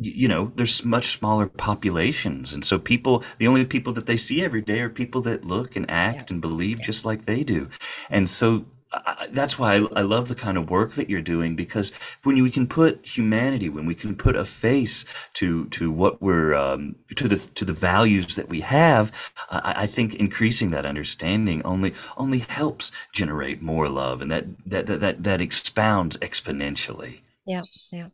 [0.00, 2.52] you know, there's much smaller populations.
[2.52, 5.76] And so people, the only people that they see every day are people that look
[5.76, 6.34] and act yeah.
[6.34, 6.86] and believe yeah.
[6.86, 7.68] just like they do.
[8.08, 11.54] And so I, that's why I, I, love the kind of work that you're doing
[11.54, 11.92] because
[12.24, 16.54] when we can put humanity, when we can put a face to to what we're
[16.54, 19.12] um, to the to the values that we have,
[19.48, 24.86] I, I, think increasing that understanding only only helps generate more love, and that that
[24.86, 27.20] that that, that expounds exponentially.
[27.46, 28.08] Yeah, yeah.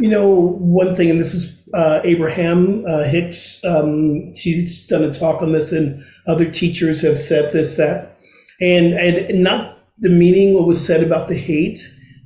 [0.00, 3.64] You know, one thing, and this is uh, Abraham uh, Hicks.
[3.64, 8.18] Um, she's done a talk on this, and other teachers have said this that,
[8.60, 11.78] and and not the meaning what was said about the hate,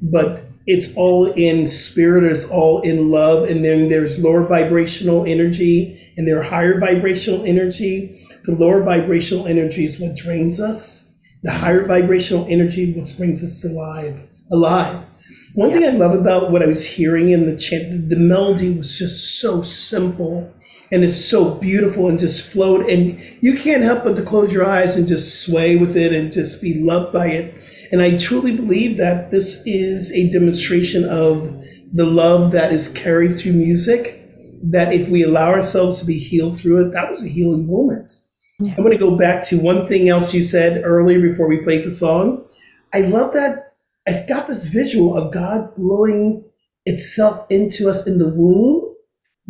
[0.02, 6.00] but it's all in spirit, it's all in love, and then there's lower vibrational energy
[6.16, 8.14] and there are higher vibrational energy.
[8.44, 11.06] The lower vibrational energy is what drains us.
[11.42, 15.06] The higher vibrational energy, what brings us to life, alive.
[15.54, 15.78] One yeah.
[15.78, 19.40] thing I love about what I was hearing in the chant, the melody was just
[19.40, 20.54] so simple
[20.92, 22.88] and it's so beautiful and just flowed.
[22.88, 26.32] And you can't help but to close your eyes and just sway with it and
[26.32, 27.54] just be loved by it.
[27.92, 33.38] And I truly believe that this is a demonstration of the love that is carried
[33.38, 34.16] through music.
[34.62, 38.10] That if we allow ourselves to be healed through it, that was a healing moment.
[38.58, 38.74] Yeah.
[38.76, 41.84] I'm going to go back to one thing else you said earlier before we played
[41.84, 42.44] the song.
[42.92, 43.74] I love that
[44.06, 46.44] it's got this visual of God blowing
[46.84, 48.89] itself into us in the womb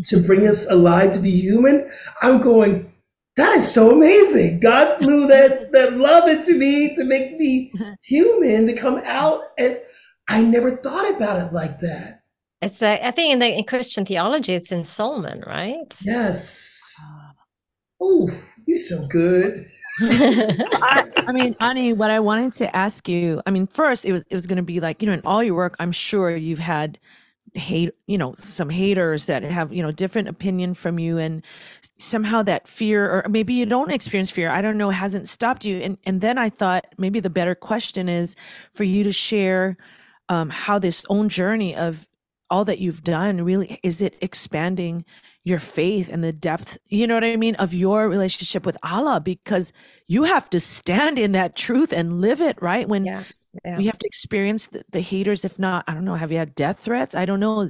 [0.04, 1.90] to bring us alive to be human.
[2.22, 2.92] I'm going,
[3.36, 4.60] that is so amazing.
[4.60, 9.42] God blew that, that love into me to make me human, to come out.
[9.58, 9.80] And
[10.28, 12.20] I never thought about it like that.
[12.62, 15.94] It's like, I think in the in Christian theology, it's ensoulment, right?
[16.02, 16.94] Yes.
[18.00, 18.30] Oh,
[18.66, 19.56] you're so good.
[20.02, 24.24] I, I, mean, Ani, what I wanted to ask you, I mean, first it was
[24.28, 26.58] it was going to be like you know, in all your work, I'm sure you've
[26.58, 26.98] had
[27.54, 31.42] hate, you know, some haters that have you know different opinion from you, and
[31.98, 34.50] somehow that fear, or maybe you don't experience fear.
[34.50, 35.78] I don't know, hasn't stopped you.
[35.78, 38.36] And and then I thought maybe the better question is
[38.72, 39.76] for you to share
[40.28, 42.08] um, how this own journey of
[42.48, 45.04] all that you've done really is it expanding
[45.44, 49.20] your faith and the depth, you know what I mean, of your relationship with Allah
[49.20, 49.72] because
[50.06, 52.86] you have to stand in that truth and live it, right?
[52.88, 53.22] When yeah,
[53.64, 53.78] yeah.
[53.78, 56.54] you have to experience the, the haters, if not, I don't know, have you had
[56.54, 57.14] death threats?
[57.14, 57.68] I don't know.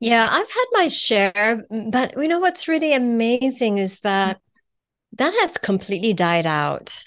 [0.00, 4.40] Yeah, I've had my share, but you know what's really amazing is that
[5.16, 7.04] that has completely died out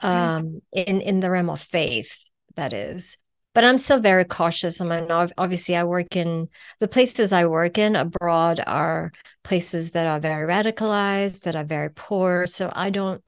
[0.00, 2.24] um, in in the realm of faith.
[2.56, 3.16] That is,
[3.54, 4.80] but I'm still very cautious.
[4.80, 6.48] I mean, obviously, I work in
[6.80, 11.90] the places I work in abroad are places that are very radicalized, that are very
[11.90, 12.46] poor.
[12.46, 13.22] So I don't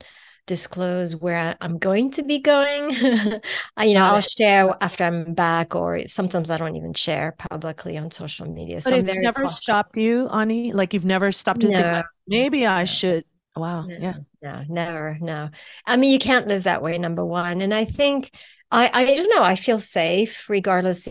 [0.46, 2.90] disclose where I'm going to be going.
[3.76, 7.96] I, you know, I'll share after I'm back, or sometimes I don't even share publicly
[7.98, 8.80] on social media.
[8.80, 9.58] So but it's never cautious.
[9.58, 10.72] stopped you, Ani.
[10.72, 11.76] Like you've never stopped to no.
[11.76, 13.24] think, like, maybe I should.
[13.54, 13.86] Wow.
[13.86, 14.14] No, yeah.
[14.40, 15.18] No, never.
[15.20, 15.50] No.
[15.86, 16.98] I mean, you can't live that way.
[16.98, 18.30] Number one, and I think
[18.70, 19.42] I, I don't know.
[19.42, 21.08] I feel safe regardless.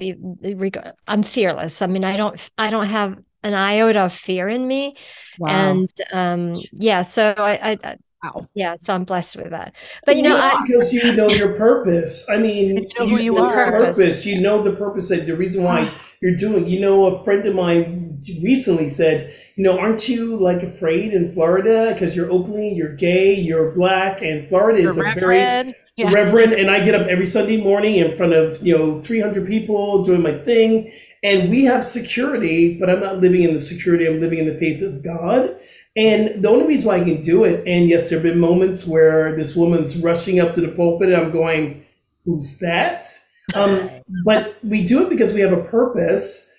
[1.08, 1.82] I'm fearless.
[1.82, 4.96] I mean, I don't I don't have an iota of fear in me,
[5.40, 5.50] wow.
[5.50, 7.04] and um, yeah.
[7.04, 8.48] So I, I Wow.
[8.54, 9.74] Yeah, so I'm blessed with that.
[10.06, 12.28] But you know, I, because you know your purpose.
[12.30, 13.72] I mean, you know who you, you are.
[13.72, 13.98] Purpose.
[13.98, 14.26] purpose.
[14.26, 15.98] You know the purpose that the reason why uh-huh.
[16.22, 16.68] you're doing.
[16.68, 21.32] You know, a friend of mine recently said, you know, aren't you like afraid in
[21.32, 26.14] Florida because you're openly, you're gay, you're black, and Florida is a very yeah.
[26.14, 26.54] reverend.
[26.54, 30.22] And I get up every Sunday morning in front of you know 300 people doing
[30.22, 30.92] my thing,
[31.24, 34.06] and we have security, but I'm not living in the security.
[34.06, 35.58] I'm living in the faith of God.
[35.96, 38.88] And the only reason why I can do it, and yes, there have been moments
[38.88, 41.86] where this woman's rushing up to the pulpit and I'm going,
[42.24, 43.06] who's that?
[43.54, 43.90] Um,
[44.26, 46.50] but we do it because we have a purpose.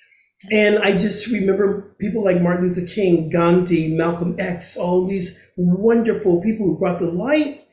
[0.50, 6.42] And I just remember people like Martin Luther King, Gandhi, Malcolm X, all these wonderful
[6.42, 7.64] people who brought the light.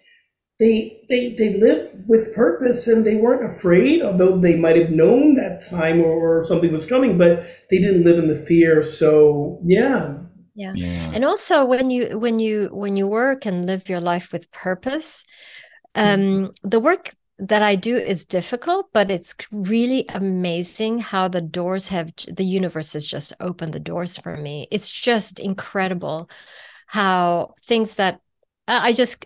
[0.60, 5.36] They, they, they live with purpose and they weren't afraid, although they might have known
[5.36, 8.84] that time or, or something was coming, but they didn't live in the fear.
[8.84, 10.17] So yeah,
[10.60, 10.74] yeah.
[10.76, 11.12] yeah.
[11.13, 15.24] and also when you when you when you work and live your life with purpose
[15.95, 16.67] um mm-hmm.
[16.67, 22.12] the work that i do is difficult but it's really amazing how the doors have
[22.28, 26.30] the universe has just opened the doors for me it's just incredible
[26.88, 28.20] how things that
[28.68, 29.26] i just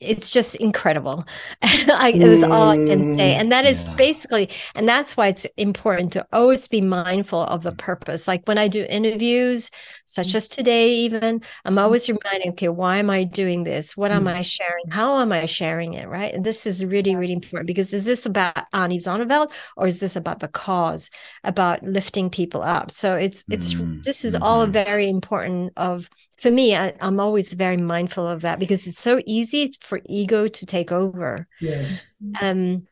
[0.00, 1.24] it's just incredible.
[1.62, 3.34] I, that's all I can say.
[3.34, 3.94] Mm, And that is Yeah.
[3.96, 8.28] basically, and that's why it's important to always be mindful of the purpose.
[8.28, 9.70] Like when I do interviews,
[10.10, 13.96] such as today, even, I'm always reminding, okay, why am I doing this?
[13.96, 14.28] What am Mm.
[14.28, 14.84] I sharing?
[14.90, 16.08] How am I sharing it?
[16.08, 16.32] Right.
[16.34, 20.16] And this is really, really important because is this about Ani Zonneveld or is this
[20.16, 21.10] about the cause,
[21.44, 22.90] about lifting people up?
[22.90, 24.72] So it's, it's, Mm, this is all mhm.
[24.72, 29.20] very important of for me I, i'm always very mindful of that because it's so
[29.26, 31.98] easy for ego to take over Yeah.
[32.40, 32.86] um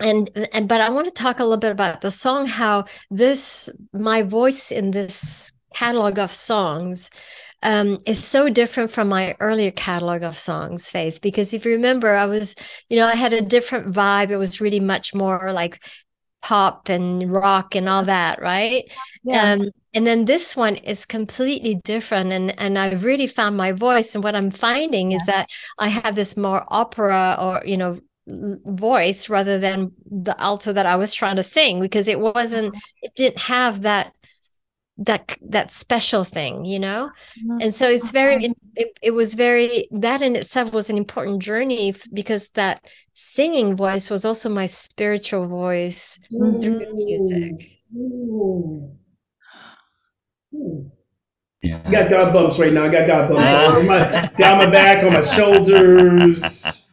[0.00, 3.70] and and but i want to talk a little bit about the song how this
[3.92, 7.10] my voice in this catalog of songs
[7.62, 11.20] um, is so different from my earlier catalog of songs, Faith.
[11.20, 12.54] Because if you remember, I was,
[12.88, 14.30] you know, I had a different vibe.
[14.30, 15.82] It was really much more like
[16.42, 18.84] pop and rock and all that, right?
[19.24, 19.52] Yeah.
[19.52, 24.14] Um, and then this one is completely different, and and I've really found my voice.
[24.14, 25.48] And what I'm finding is that
[25.78, 27.98] I have this more opera or you know
[28.28, 33.14] voice rather than the alto that I was trying to sing because it wasn't, it
[33.14, 34.12] didn't have that
[34.98, 37.10] that that special thing, you know.
[37.40, 37.58] Mm-hmm.
[37.62, 41.94] And so it's very, it, it was very that in itself was an important journey
[42.12, 46.94] because that singing voice was also my spiritual voice through mm.
[46.94, 47.80] music.
[47.96, 48.92] Ooh.
[50.54, 50.90] Ooh.
[51.62, 51.80] Yeah.
[51.84, 52.84] I got God bumps right now.
[52.84, 56.90] I got God bumps on my, down my back, on my shoulders.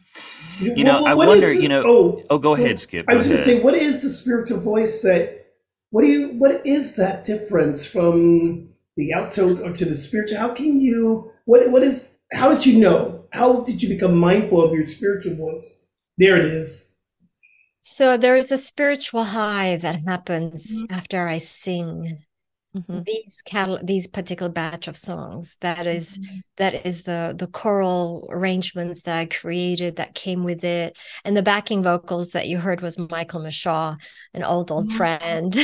[0.58, 3.06] You know, What- I wonder, is- you know- Oh, Oh, go oh, ahead, Skip.
[3.08, 5.45] I was going to say, what is the spiritual voice that?
[5.90, 6.28] What do you?
[6.38, 10.38] What is that difference from the alto or to the spiritual?
[10.38, 11.30] How can you?
[11.44, 11.70] What?
[11.70, 12.18] What is?
[12.32, 13.26] How did you know?
[13.32, 15.90] How did you become mindful of your spiritual voice?
[16.18, 17.00] There it is.
[17.80, 20.92] So there is a spiritual high that happens mm-hmm.
[20.92, 22.18] after I sing
[22.76, 23.04] Mhm.
[23.06, 25.56] these cattle these particular batch of songs.
[25.60, 26.18] That is
[26.56, 31.42] that is the the choral arrangements that I created that came with it, and the
[31.42, 33.96] backing vocals that you heard was Michael Mishaw,
[34.34, 35.56] an old old friend.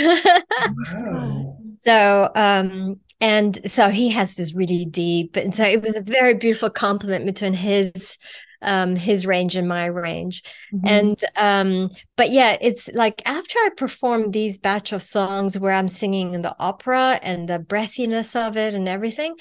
[0.58, 1.56] Wow.
[1.78, 6.34] So, um, and so he has this really deep, and so it was a very
[6.34, 8.18] beautiful compliment between his,
[8.62, 10.42] um, his range and my range.
[10.70, 10.82] Mhm.
[10.84, 15.88] And, um, but yeah, it's like after I perform these batch of songs where I'm
[15.88, 19.36] singing in the opera and the breathiness of it and everything,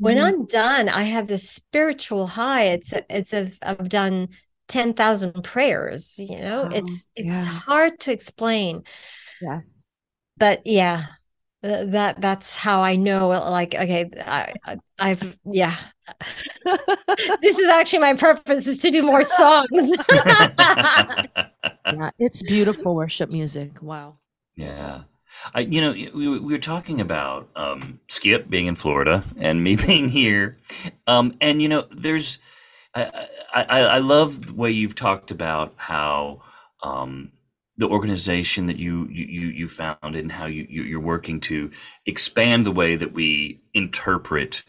[0.00, 0.20] when Mhm.
[0.20, 2.64] I'm done, I have this spiritual high.
[2.64, 4.28] It's, it's, a, I've done
[4.68, 6.70] 10,000 prayers, you know, Wow.
[6.70, 7.46] it's, it's Yeah.
[7.46, 8.84] hard to explain
[9.40, 9.84] yes.
[10.36, 11.06] but yeah
[11.62, 15.76] that that's how i know like okay I, I i've yeah
[17.40, 19.92] this is actually my purpose is to do more songs
[21.86, 22.10] Yeah.
[22.18, 23.82] It's beautiful worship music.
[23.82, 24.18] Wow.
[24.56, 25.02] Yeah.
[25.54, 29.76] I, you know, we, we were talking about um, Skip being in Florida and me
[29.86, 30.58] being here.
[31.06, 32.38] Um, and, you know, there's,
[32.94, 36.42] I, I, I I love the way you've talked about how
[36.82, 37.32] um,
[37.76, 41.72] the organization that you, you, you you founded and how you, you, you're working to
[42.06, 44.62] expand the way that we interpret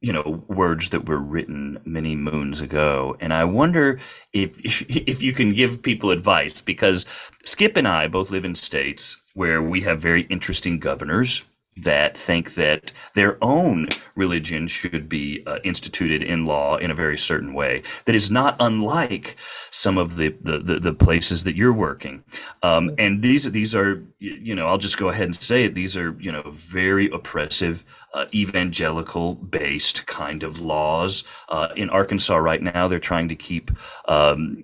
[0.00, 3.16] you know words that were written many moons ago.
[3.20, 3.98] And i wonder
[4.32, 7.06] if, if if you can give people advice because
[7.44, 11.42] skip and i both live in states where we have very interesting governors
[11.76, 17.18] that think that their own religion should be uh, instituted in law in a very
[17.18, 19.36] certain way that is not unlike
[19.70, 22.24] some of the the, the, the places that you're working.
[22.62, 25.96] Um, and these these are you know i'll just go ahead and say it these
[25.96, 27.84] are you know very oppressive
[28.16, 31.22] uh, evangelical based kind of laws.
[31.50, 33.70] Uh, in Arkansas right now, they're trying to keep
[34.08, 34.62] um,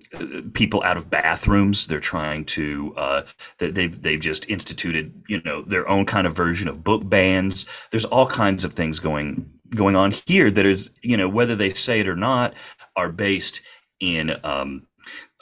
[0.55, 1.87] people out of bathrooms.
[1.87, 3.23] They're trying to, uh,
[3.59, 7.67] they- they've, they've just instituted, you know, their own kind of version of book bans.
[7.91, 11.75] There's all kinds of things going, going on here that is, you know, whether they
[11.75, 12.55] say it or not,
[12.97, 13.61] are based
[14.01, 14.87] in, um,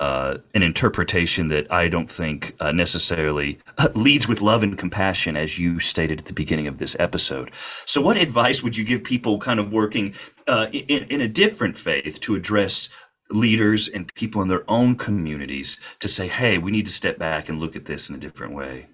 [0.00, 3.58] uh, an interpretation that I don't think uh, necessarily
[3.94, 7.50] leads with love and compassion, as you stated at the beginning of this episode.
[7.84, 10.14] So, what advice would you give people kind of working
[10.48, 12.88] uh, in, in a different faith to address
[13.30, 17.48] leaders and people in their own communities to say, hey, we need to step back
[17.48, 18.88] and look at this in a different way?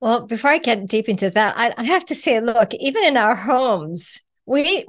[0.00, 3.16] well before i get deep into that I, I have to say look even in
[3.16, 4.86] our homes we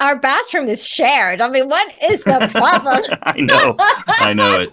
[0.00, 4.70] our bathroom is shared i mean what is the problem I know, I know it.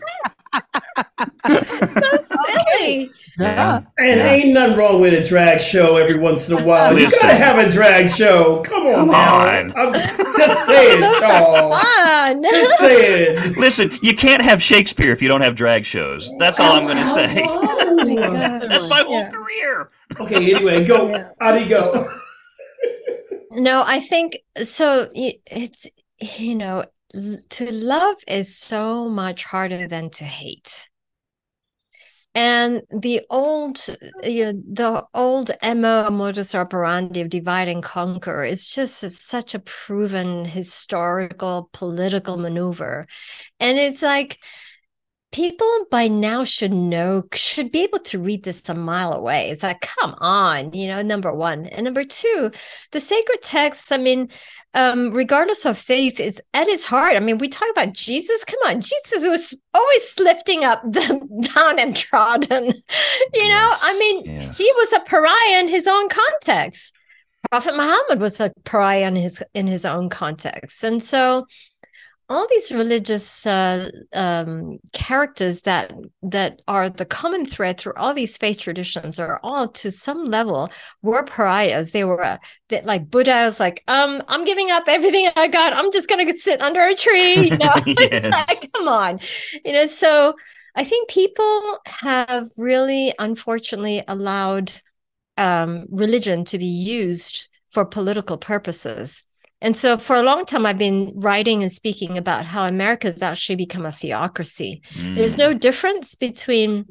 [1.91, 3.81] so silly Yeah.
[3.99, 4.31] And Yeah.
[4.31, 6.97] ain't nothing wrong with a drag show every once in a while.
[6.97, 8.61] You gotta have a drag show.
[8.63, 9.35] Come on, Come now.
[9.35, 9.73] on.
[9.77, 11.81] I'm just saying, those are Charles.
[11.81, 13.53] fun Just saying.
[13.53, 16.31] Listen, you can't have Shakespeare if you don't have drag shows.
[16.39, 17.43] That's all I'm going to oh, say.
[17.47, 18.67] Oh.
[18.67, 19.29] That's my whole Yeah.
[19.29, 19.89] career.
[20.19, 21.09] okay, anyway, go.
[21.09, 21.29] Yeah.
[21.39, 22.09] How do you go?
[23.51, 25.09] No, I think so.
[25.13, 25.87] It's,
[26.19, 26.85] you know,
[27.49, 30.89] to love is so much harder than to hate
[32.35, 33.83] and the old
[34.23, 39.59] you know the old mo modus operandi of divide and conquer is just such a
[39.59, 43.07] proven historical political maneuver
[43.59, 44.39] and it's like
[45.37, 49.61] people by now should know should be able to read this a mile away it's
[49.61, 52.49] like come on you know number one and number two
[52.91, 54.27] the sacred texts i mean
[54.73, 57.15] um, regardless of faith, it's at its heart.
[57.15, 58.43] I mean, we talk about Jesus.
[58.43, 62.65] Come on, Jesus was always lifting up the down and trodden.
[63.33, 64.57] You know, I mean, yes.
[64.57, 66.93] he was a pariah in his own context.
[67.49, 71.47] Prophet Muhammad was a pariah in his in his own context, and so
[72.29, 78.37] all these religious uh, um, characters that that are the common thread through all these
[78.37, 80.69] faith traditions are all to some level
[81.01, 81.91] were pariahs.
[81.91, 82.37] They were uh,
[82.69, 85.73] that like Buddha was like, um, I'm giving up everything I got.
[85.73, 87.35] I'm just gonna sit under a tree.
[87.47, 87.85] You know, yes.
[88.25, 89.19] it's like, come on,
[89.63, 89.85] you know.
[89.85, 90.33] So
[90.75, 94.73] I think people have really, unfortunately, allowed
[95.37, 99.23] um, religion to be used for political purposes
[99.59, 103.23] and so for a long time, I've been writing and speaking about how America has
[103.23, 104.83] actually become a theocracy.
[104.93, 105.15] Mm.
[105.15, 106.85] There's no difference between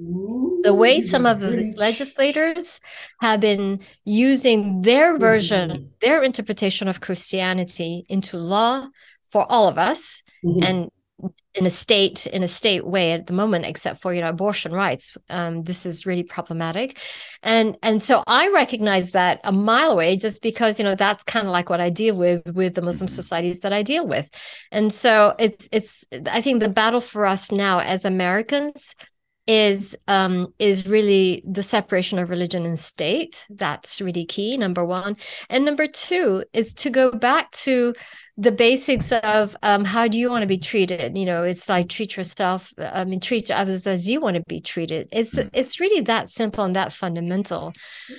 [0.63, 2.81] the way some of these legislators
[3.21, 5.87] have been using their version, mm-hmm.
[6.01, 8.89] their interpretation of Christianity into law
[9.29, 10.25] for all of us.
[10.45, 10.63] Mm-hmm.
[10.65, 10.91] And
[11.57, 14.73] in a state in a state way at the moment except for you know abortion
[14.73, 16.99] rights um, this is really problematic
[17.43, 21.47] and and so i recognize that a mile away just because you know that's kind
[21.47, 24.31] of like what i deal with with the muslim societies that i deal with
[24.71, 28.95] and so it's it's i think the battle for us now as americans
[29.47, 33.47] is um, is really the separation of religion and state.
[33.49, 34.57] That's really key.
[34.57, 35.17] Number one,
[35.49, 37.95] and number two is to go back to
[38.39, 41.89] the basics of um, how do you want to be treated you know it's like
[41.89, 45.49] treat yourself i mean treat others as you want to be treated it's mm.
[45.53, 47.73] it's really that simple and that fundamental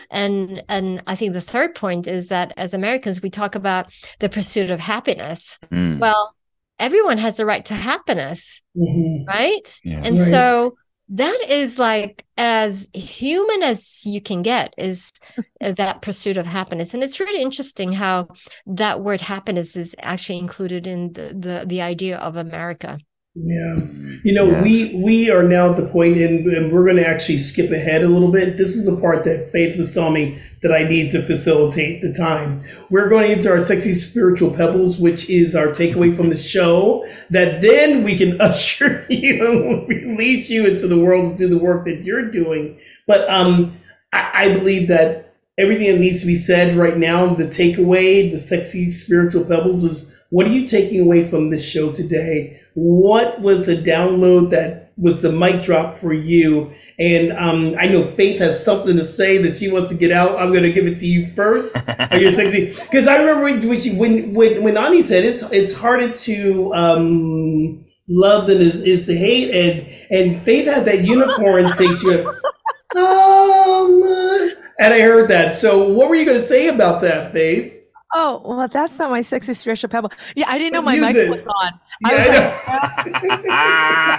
[0.09, 4.29] and and i think the third point is that as americans we talk about the
[4.29, 5.99] pursuit of happiness mm.
[5.99, 6.35] well
[6.79, 9.23] everyone has the right to happiness mm-hmm.
[9.27, 10.01] right yeah.
[10.03, 10.27] and right.
[10.27, 10.77] so
[11.09, 15.13] that is like as human as you can get is
[15.61, 16.93] uh, that pursuit of happiness.
[16.93, 18.27] And it's really interesting how
[18.65, 22.99] that word happiness is actually included in the the, the idea of america
[23.39, 23.79] yeah.
[24.23, 24.63] You know, yes.
[24.63, 28.01] we we are now at the point and, and we're going to actually skip ahead
[28.01, 28.57] a little bit.
[28.57, 32.11] This is the part that Faith was telling me that I need to facilitate the
[32.11, 32.61] time.
[32.89, 37.61] We're going into our sexy spiritual pebbles, which is our takeaway from the show that
[37.61, 42.03] then we can usher you, release you into the world to do the work that
[42.03, 42.79] you're doing.
[43.05, 43.77] But um,
[44.11, 48.39] I, I believe that everything that needs to be said right now, the takeaway, the
[48.39, 52.59] sexy spiritual pebbles is what are you taking away from this show today?
[52.73, 56.71] What was the download that was the mic drop for you?
[56.99, 60.37] And um, I know Faith has something to say that she wants to get out.
[60.37, 61.77] I'm going to give it to you first.
[62.11, 62.67] Are you sexy?
[62.67, 67.85] Because I remember when, she, when when when Ani said it's it's harder to um,
[68.09, 71.95] love than is, is to hate, and and Faith had that unicorn thing.
[71.95, 72.25] She
[72.95, 75.55] oh, and I heard that.
[75.55, 77.76] So what were you going to say about that, Faith?
[78.13, 80.11] Oh, well, that's not my sexy spiritual pebble.
[80.35, 81.79] Yeah, I didn't know my mic was on.
[82.01, 83.39] Yeah, I was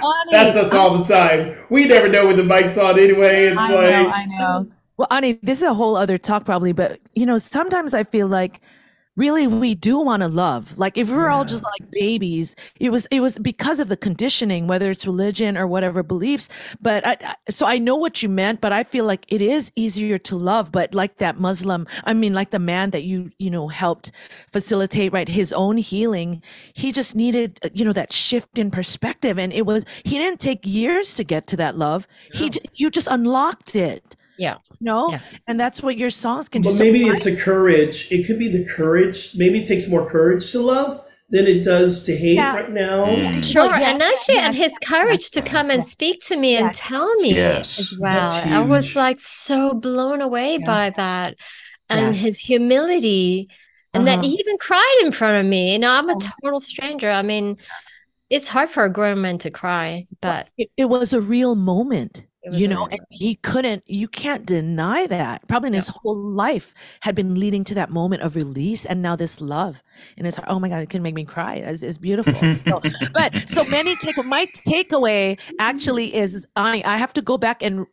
[0.05, 1.55] like, that's us all the time.
[1.69, 3.47] We never know when the mic's on anyway.
[3.47, 4.67] It's I like, know, I know.
[4.97, 8.27] Well, Ani, this is a whole other talk probably, but you know, sometimes I feel
[8.27, 8.61] like
[9.19, 10.77] really we do want to love.
[10.77, 11.35] Like if we're yeah.
[11.35, 15.57] all just like babies it was it was because of the conditioning whether it's religion
[15.57, 16.49] or whatever beliefs.
[16.81, 20.17] But I, so i know what you meant but i feel like it is easier
[20.17, 23.67] to love but like that muslim i mean like the man that you you know
[23.67, 24.11] helped
[24.47, 26.41] facilitate right his own healing
[26.73, 29.37] he just needed uh, you know that shift in perspective.
[29.39, 32.07] And it was he didn't take years to get to that love.
[32.33, 32.39] Yeah.
[32.39, 34.57] he you just unlocked it yeah.
[34.79, 35.19] No, yeah.
[35.47, 36.69] and that's what your songs can do.
[36.69, 38.11] But maybe so it's a courage.
[38.11, 39.35] It could be the courage.
[39.35, 42.53] Maybe it takes more courage to love than it does to hate yeah.
[42.53, 43.05] right now.
[43.05, 43.43] Mm.
[43.43, 46.55] Sure, well, yeah, and actually, yeah, and his courage to come and speak to me
[46.55, 47.79] and tell me yes.
[47.79, 48.29] as well.
[48.29, 50.65] I was like so blown away yes.
[50.65, 51.35] by that,
[51.89, 52.19] and yes.
[52.19, 53.49] his humility,
[53.93, 54.15] and uh-huh.
[54.15, 55.73] that he even cried in front of me.
[55.73, 57.11] You know, I'm a total stranger.
[57.11, 57.57] I mean,
[58.29, 62.25] it's hard for a grown man to cry, but it, it was a real moment
[62.51, 65.47] you know and he couldn't you can't deny that.
[65.47, 65.79] Probably in yeah.
[65.79, 69.81] his whole life had been leading to that moment of release and now this love.
[70.17, 71.55] And it's oh my god it can make me cry.
[71.55, 72.33] It's, it's beautiful.
[72.33, 72.81] So,
[73.13, 77.85] but so many take my takeaway actually is i i have to go back and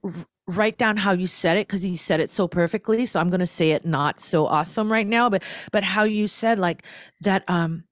[0.47, 3.41] write down how you said it because he said it so perfectly so i'm going
[3.41, 5.43] to say it not so awesome right now but
[5.73, 6.85] but how you said like
[7.21, 7.85] that um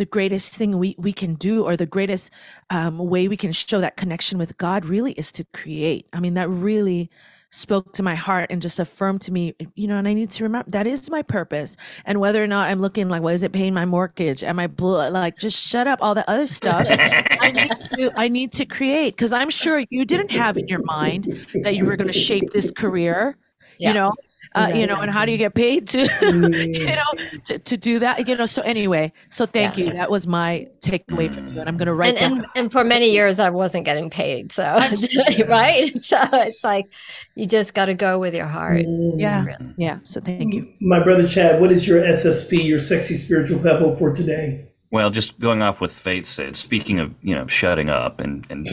[0.00, 2.32] the greatest thing we we can do or the greatest
[2.70, 6.06] um, way we can show that connection with god really is to create.
[6.14, 7.10] I mean that really
[7.50, 9.42] spoke to my heart and just affirmed to me
[9.74, 11.76] you know and i need to remember that is my purpose.
[12.06, 14.42] And whether or not i'm looking like what is it paying my mortgage?
[14.42, 16.86] Am i bl- like just shut up all the other stuff.
[16.88, 20.82] I need to i need to create because i'm sure you didn't have in your
[20.84, 21.22] mind
[21.64, 23.36] that you were going to shape this career
[23.78, 23.88] Yeah.
[23.88, 24.12] you know
[24.54, 27.04] uh, you know and how do you get paid to you know
[27.44, 29.84] to, to do that you know so anyway so thank Yeah.
[29.86, 32.46] you that was my takeaway from you and i'm going to write and, that and
[32.56, 34.52] and for many years I wasn't getting paid.
[34.52, 34.64] So
[35.48, 35.86] right.
[35.90, 36.86] So it's like
[37.34, 38.82] you just got to go with your heart.
[39.16, 39.44] yeah
[39.76, 43.94] yeah so thank you My brother Chad, what is your SSP, your sexy spiritual pebble
[43.96, 44.66] for today?
[44.90, 48.66] Well, just going off what Faith said, speaking of, you know, shutting up and, and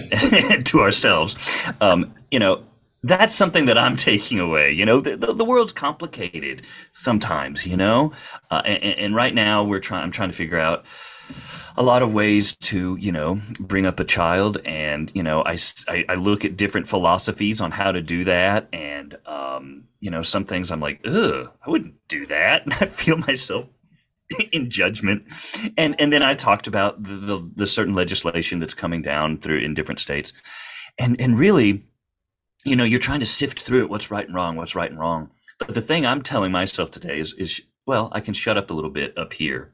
[0.65, 1.35] to ourselves,
[1.79, 2.63] um, you know,
[3.03, 4.71] that's something that I'm taking away.
[4.71, 8.11] You know, the, the, the world's complicated sometimes, you know,
[8.51, 10.85] uh, and, and right now we're trying, I'm trying to figure out
[11.75, 14.57] a lot of ways to, you know, bring up a child.
[14.65, 18.67] And, you know, I I look at different philosophies on how to do that.
[18.73, 22.63] And, um, you know, some things I'm like, ugh, I wouldn't do that.
[22.63, 23.65] And I feel myself
[24.51, 25.23] in judgment
[25.77, 29.57] and and then i talked about the, the the certain legislation that's coming down through
[29.57, 30.33] in different states
[30.99, 31.85] and and really
[32.67, 34.99] you know you're trying to sift through it what's right and wrong what's right and
[34.99, 35.29] wrong.
[35.59, 38.73] But the thing i'm telling myself today is is well i can shut up a
[38.73, 39.73] little bit up here.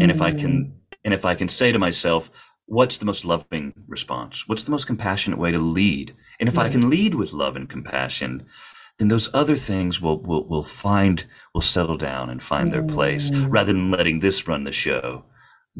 [0.00, 2.30] And if i can and if i can say to myself
[2.66, 4.46] what's the most loving response?
[4.46, 6.14] What's the most compassionate way to lead?
[6.38, 8.46] And if i can lead with love and compassion
[9.00, 13.30] then those other things will will will find will settle down and find their place
[13.30, 13.46] mm.
[13.50, 15.24] rather than letting this run the show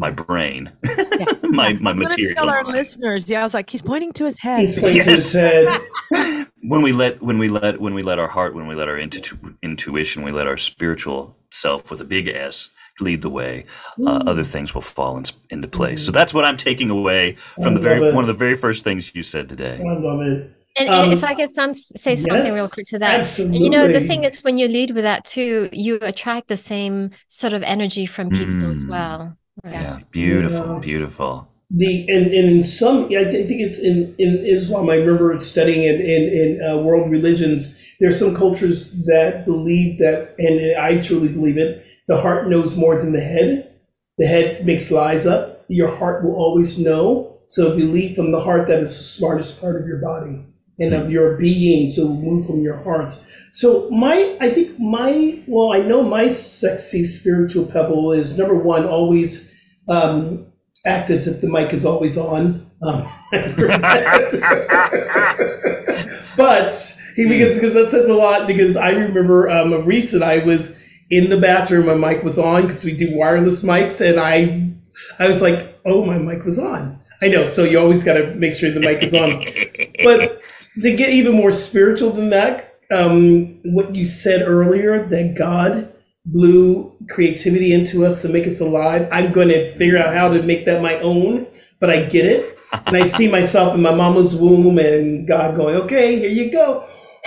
[0.01, 0.73] my brain
[1.43, 2.77] my my material tell our mind.
[2.77, 5.67] listeners yeah i was like he's pointing to his head He's pointing to his head.
[6.63, 8.99] when we let when we let when we let our heart when we let our
[8.99, 12.71] intu- intuition we let our spiritual self with a big s
[13.01, 13.65] lead the way
[14.07, 17.75] uh, other things will fall in, into place so that's what i'm taking away from
[17.75, 18.15] the very it.
[18.15, 20.51] one of the very first things you said today I love it.
[20.79, 23.89] And, and if Um, I could some say something real quick to that, you know,
[23.89, 27.63] the thing is when you lead with that too, you attract the same sort of
[27.65, 28.89] energy from people as Mm.
[28.91, 29.37] well.
[29.65, 29.73] Right.
[29.75, 30.79] yeah beautiful Yeah.
[30.81, 34.91] beautiful The and, and in some, I thi- I think it's in, in Islam.
[34.91, 37.61] I remember studying it in in uh, world religions.
[38.01, 41.87] There are some cultures that believe that, and I truly believe it.
[42.09, 43.71] The heart knows more than the head.
[44.19, 45.65] The head makes lies up.
[45.69, 47.31] Your heart will always know.
[47.47, 50.43] So if you lead from the heart, that is the smartest part of your body
[50.81, 51.87] and of your being.
[51.87, 53.13] So move from your heart.
[53.53, 58.87] So my, I think my, well, I know my sexy spiritual pebble is number one,
[58.87, 59.50] always
[59.91, 60.47] um,
[60.87, 62.71] act as if the mic is always on.
[62.83, 63.05] Um,
[66.37, 68.47] but he because because that says a lot.
[68.47, 70.81] Because I remember um, a recent I was
[71.11, 74.71] in the bathroom, my mic was on because we do wireless mics, and I
[75.19, 77.01] I was like, oh, my mic was on.
[77.23, 77.45] I know.
[77.45, 79.45] So you always got to make sure the mic is on.
[80.05, 80.41] but
[80.81, 85.93] to get even more spiritual than that, um, what you said earlier that God
[86.25, 89.09] blew creativity into us to make us alive.
[89.13, 91.47] I'm going to figure out how to make that my own,
[91.79, 92.57] but I get it.
[92.87, 96.87] And I see myself in my mama's womb and God going, okay, here you go.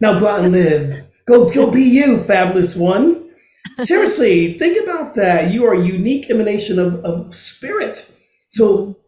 [0.00, 1.06] now go out and live.
[1.24, 3.30] Go, go be you, fabulous one.
[3.76, 5.50] Seriously, think about that.
[5.50, 8.12] You are a unique emanation of, of spirit.
[8.48, 8.98] So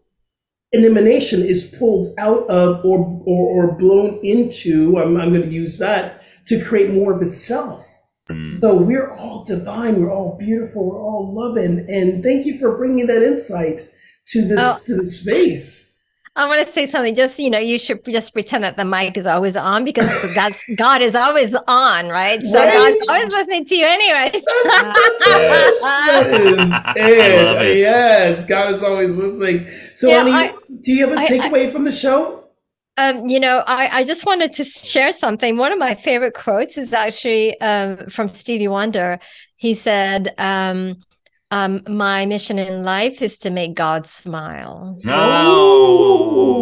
[0.72, 5.48] an emanation is pulled out of or, or, or blown into, I'm, I'm going to
[5.48, 7.86] use that, to create more of itself.
[8.30, 8.60] Mm.
[8.60, 11.86] So we're all divine, we're all beautiful, we're all loving.
[11.88, 13.80] And thank you for bringing that insight
[14.28, 14.76] to this Oh.
[14.86, 15.86] to the space.
[16.36, 17.16] I want to say something.
[17.16, 20.62] Just you know, you should just pretend that the mic is always on because that's
[20.76, 22.40] God is always on, right?
[22.42, 22.72] So Right.
[22.72, 24.32] God's always listening to you, anyways.
[24.32, 25.82] That's it.
[25.82, 27.66] That is it.
[27.66, 27.76] it.
[27.78, 29.66] Yes, God is always listening.
[29.94, 32.37] So, Yeah, Ani, I- do you have a I- I- takeaway from the show?
[32.98, 35.56] Um, you know, I, I just wanted to share something.
[35.56, 39.20] One of my favorite quotes is actually um, from Stevie Wonder.
[39.54, 40.96] He said, um,
[41.52, 46.58] um, "My mission in life is to make God smile." Oh,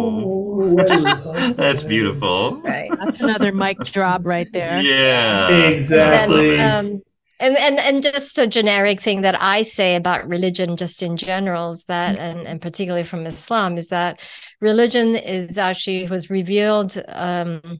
[1.55, 2.61] that's beautiful.
[2.61, 2.91] Right.
[2.99, 4.79] That's another mic drop right there.
[4.81, 5.49] Yeah.
[5.49, 6.59] Exactly.
[6.59, 7.01] And, um,
[7.39, 11.71] and and and just a generic thing that I say about religion, just in general,
[11.71, 14.19] is that, and and particularly from Islam, is that
[14.59, 17.79] religion is actually was revealed um,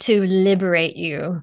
[0.00, 1.42] to liberate you.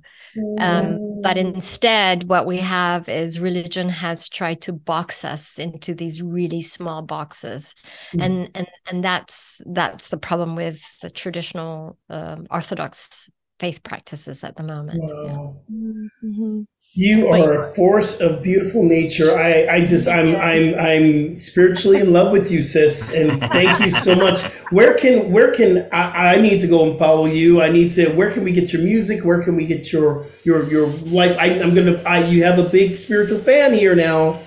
[0.60, 6.22] Um, but instead, what we have is religion has tried to box us into these
[6.22, 7.74] really small boxes,
[8.20, 14.58] and and and that's that's the problem with the traditional um, Orthodox faith practices at
[14.58, 15.02] the moment.
[15.08, 15.38] Yeah.
[15.38, 16.66] Wow.
[16.98, 19.38] You are a force of beautiful nature.
[19.38, 23.14] I, I just I'm I'm I'm spiritually in love with you, sis.
[23.14, 24.44] And thank you so much.
[24.72, 27.62] Where can where can I, I need to go and follow you?
[27.62, 29.26] I need to where can we get your music?
[29.26, 31.38] Where can we get your your your life?
[31.38, 34.40] I, I'm gonna I you have a big spiritual fan here now.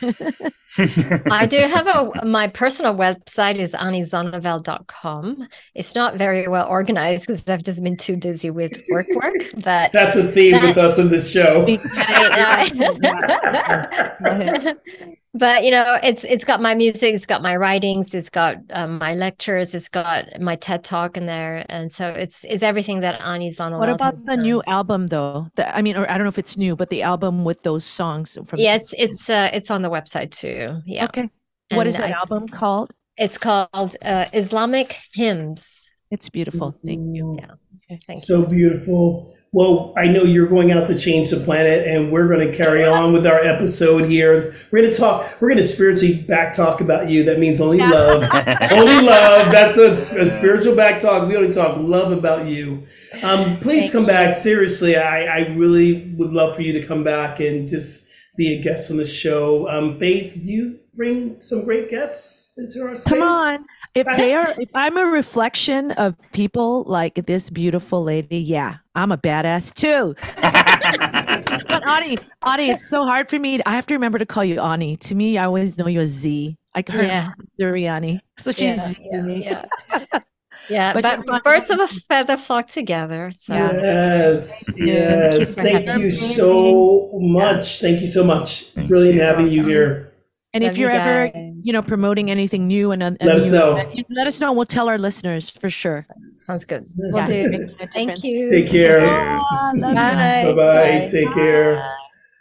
[0.78, 5.48] I do have a my personal website is anizonneveld.com.
[5.74, 9.92] It's not very well organized because I've just been too busy with work work, but
[9.92, 11.66] That's a theme with us in this show.
[15.34, 18.98] but you know it's it's got my music it's got my writings it's got um,
[18.98, 23.20] my lectures it's got my ted talk in there and so it's it's everything that
[23.20, 24.42] ani Zonneveld What about the done.
[24.42, 25.48] new album though?
[25.56, 27.84] The, I mean, or I don't know if it's new, but the album with those
[27.84, 28.58] songs from.
[28.58, 31.28] yeah it's it's uh, it's on the website too yeah Okay.
[31.72, 32.90] What is And that I- album called?
[33.18, 36.68] it's called uh, islamic hymns It's beautiful.
[36.86, 37.36] Thank you.
[37.38, 37.54] yeah
[38.06, 39.04] thank you So beautiful.
[39.50, 42.84] Well, I know you're going out to change the planet, and we're going to carry
[42.84, 44.52] on with our episode here.
[44.70, 45.40] We're going to talk.
[45.40, 47.24] We're going to spiritually back talk about you.
[47.24, 48.22] That means only love,
[48.72, 49.50] only love.
[49.50, 51.26] That's a, a spiritual back talk.
[51.26, 52.82] We only talk love about you.
[53.22, 54.08] Um, please Thank come you.
[54.08, 54.34] back.
[54.34, 58.07] Seriously, I, I really would love for you to come back and just
[58.38, 59.68] be a guest on the show.
[59.68, 63.12] Um, Faith, you bring some great guests into our space.
[63.12, 63.66] Come on.
[63.94, 69.10] If they are, if I'm a reflection of people like this beautiful lady, yeah, I'm
[69.10, 70.14] a badass too.
[71.68, 73.60] but Ani, Ani, it's so hard for me.
[73.66, 74.96] I have to remember to call you Ani.
[74.96, 76.56] To me, I always know you as Z.
[76.76, 77.32] Like her Yeah.
[77.60, 78.20] Zuriani.
[78.36, 79.64] So she's yeah, Z yeah,
[80.12, 80.20] yeah.
[80.70, 84.84] Yeah But but, not- birds of a feather flock together so Yes, Yeah.
[85.34, 85.54] yes.
[85.54, 87.80] Thank you Thank you so much.
[87.80, 88.64] Thank you so much.
[88.74, 89.22] Thank Brilliant you.
[89.22, 90.12] having you here.
[90.54, 91.30] And if Love you you're ever,
[91.62, 93.76] you know, promoting anything new and, and Let us know.
[93.76, 94.48] event, let us know.
[94.48, 96.06] and We'll tell our listeners for sure.
[96.34, 99.00] sounds good we'll do thank you Take care.
[99.06, 99.82] Love you.
[99.82, 101.06] bye Bye bye.
[101.10, 101.97] Take care.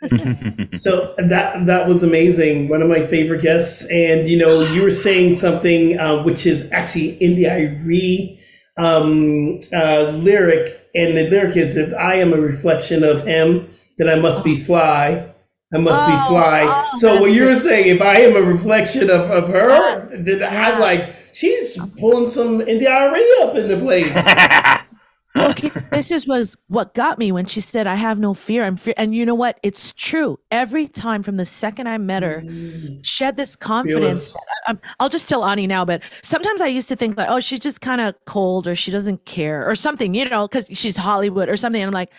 [0.71, 2.67] So that that was amazing.
[2.69, 6.69] One of my favorite guests, and you know, you were saying something um, which is
[6.71, 8.39] actually in the Irie
[8.77, 14.09] um, uh, lyric, and the lyric is, "If I am a reflection of him, then
[14.09, 15.33] I must be fly."
[15.73, 16.61] I must Oh, be fly.
[16.63, 20.39] oh, so what you were saying, if I am a reflection of, of her, then
[20.39, 20.71] Yeah.
[20.71, 24.07] I'm like, she's pulling some in the IRE up in the place.
[25.57, 28.63] okay, this is was what got me when she said, "I have no fear.
[28.63, 29.59] I'm fear." And you know what?
[29.63, 30.39] It's true.
[30.51, 32.99] Every time from the second I met her, mm.
[33.03, 34.35] she had this confidence.
[34.67, 37.59] I, I'll just tell Ani now, but sometimes I used to think like, "Oh, she's
[37.59, 41.49] just kind of cold, or she doesn't care, or something," you know, because she's Hollywood
[41.49, 41.81] or something.
[41.81, 42.11] And I'm like,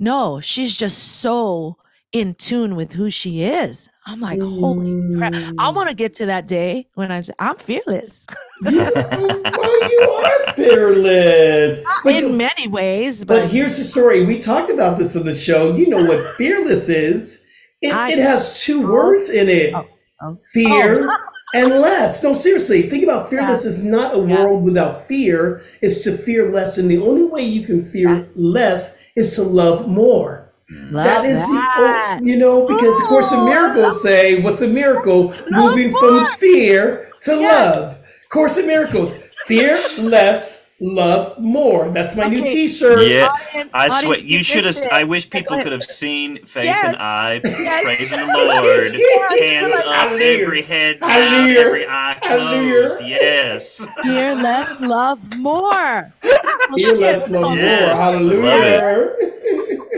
[0.00, 1.76] no, she's just so
[2.12, 3.88] in tune with who she is.
[4.06, 5.34] I'm like, holy crap!
[5.58, 8.26] I want to get to that day when I'm I'm fearless
[8.62, 11.80] you, well, you are fearless.
[12.04, 14.24] But you- in many ways, but, But here's the story.
[14.24, 15.74] We talked about this on the show.
[15.74, 17.46] You know what fearless is?
[17.80, 19.86] It, I- it has two words in it oh.
[20.22, 20.36] oh.
[20.52, 21.16] fear oh.
[21.54, 22.22] and less.
[22.22, 24.44] No, seriously, think about fearless is not a Yeah.
[24.44, 25.62] world without fear.
[25.82, 26.78] It's to fear less.
[26.78, 30.49] And the only way you can fear less is to love more.
[30.72, 30.92] Mm.
[30.92, 32.18] love that is that.
[32.20, 35.34] the, you know, because of course the Ooh, miracles say, what's a miracle?
[35.50, 37.96] Moving from fear to love.
[38.30, 39.12] Course of Miracles,
[39.46, 41.90] fear less, love more.
[41.90, 43.08] That's my new T-shirt.
[43.08, 44.76] Yeah, Audience- I swear you you should have.
[44.90, 46.84] I wish people could have seen Faith Yes.
[46.94, 47.84] and I Yes.
[47.84, 48.94] praising the Lord,
[49.40, 50.44] hands up, Hallelujah.
[50.44, 53.04] every head down, every eye closed.
[53.04, 53.80] Yes.
[54.02, 56.12] Fear less, love more.
[56.76, 57.80] Fear less, love Yes.
[57.80, 57.94] more.
[58.02, 59.10] Hallelujah.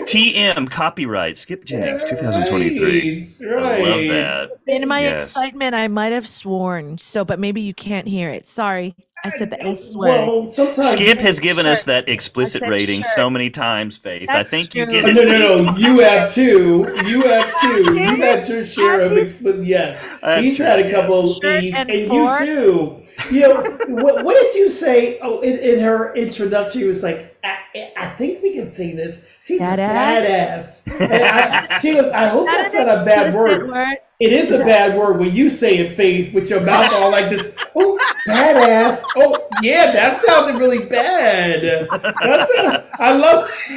[0.04, 3.26] TM copyright Skip Jennings 2023.
[3.46, 3.62] Right.
[3.62, 4.50] I love that.
[4.66, 5.22] In my Yes.
[5.24, 6.98] excitement, I might have sworn.
[6.98, 8.46] So, but maybe you can't hear it.
[8.48, 10.08] Sorry, I said the S word.
[10.08, 13.12] Well, sometimes Skip has given us that explicit said rating sure.
[13.14, 14.28] so many times, Faith.
[14.28, 14.92] I That's think you true.
[14.94, 15.14] get Oh, it.
[15.14, 15.76] no, no, no.
[15.76, 16.92] You have two.
[17.06, 17.94] You have two.
[17.94, 19.64] You've had your share of explicit.
[19.64, 23.01] Yes, That's he's true, had a couple of these, and and you too.
[23.30, 23.54] You know
[24.02, 24.24] what?
[24.24, 25.18] What did you say?
[25.20, 27.58] Oh, in, in her introduction, she was like, I,
[27.96, 29.36] "I think we can say this.
[29.40, 30.86] She's Badass.
[30.86, 34.64] badass." I, she goes, "I hope that's not a bad Explicit word." It is a
[34.64, 37.56] bad word when you say it, Faith, with your mouth all like this.
[37.74, 37.98] Oh,
[38.28, 39.02] badass.
[39.16, 41.88] Oh, yeah, that sounded really bad.
[41.90, 43.50] That's a, I love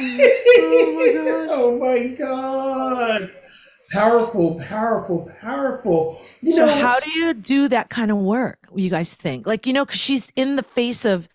[1.50, 3.32] Oh my god.
[3.40, 3.65] Oh
[3.96, 6.20] Powerful, powerful, powerful.
[6.42, 8.68] You So, know, how do you do that kind of work?
[8.74, 11.28] You guys think, like, you know, because she's in the face of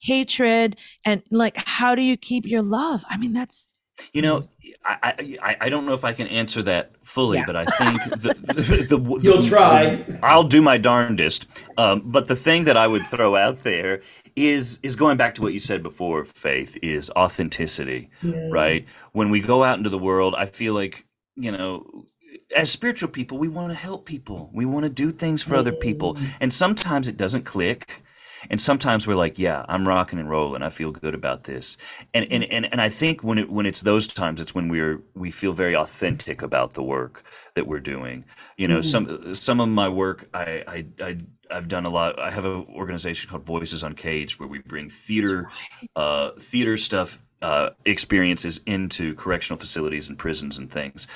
[0.00, 3.04] hatred, and like, how do you keep your love?
[3.08, 3.68] I mean, that's
[4.12, 4.42] You know,
[4.84, 7.46] I, I I don't know if I can answer that fully, Yeah.
[7.46, 10.04] but I think the, the, the, You'll try.
[10.22, 11.46] I'll do my darndest.
[11.76, 14.02] Um, but the thing that I would throw out there
[14.36, 16.24] is is going back to what you said before.
[16.24, 18.08] Faith is authenticity,
[18.50, 18.84] right?
[19.12, 21.04] When we go out into the world, I feel like
[21.38, 22.06] you know,
[22.54, 24.50] as spiritual people, we want to help people.
[24.52, 26.16] We want to do things for other people.
[26.40, 28.02] And sometimes it doesn't click.
[28.50, 30.62] And sometimes we're like, yeah, I'm rocking and rolling.
[30.62, 31.76] I feel good about this.
[32.14, 35.02] And and and, and I think when it when it's those times, it's when we're
[35.14, 37.24] we feel very authentic about the work
[37.56, 38.24] that we're doing.
[38.56, 41.18] You know, some some of my work I I, I
[41.50, 42.20] I've done a lot.
[42.20, 45.50] I have an organization called Voices Uncaged where we bring theater,
[45.96, 51.06] uh, theater stuff, uh, experiences into correctional facilities and prisons and things.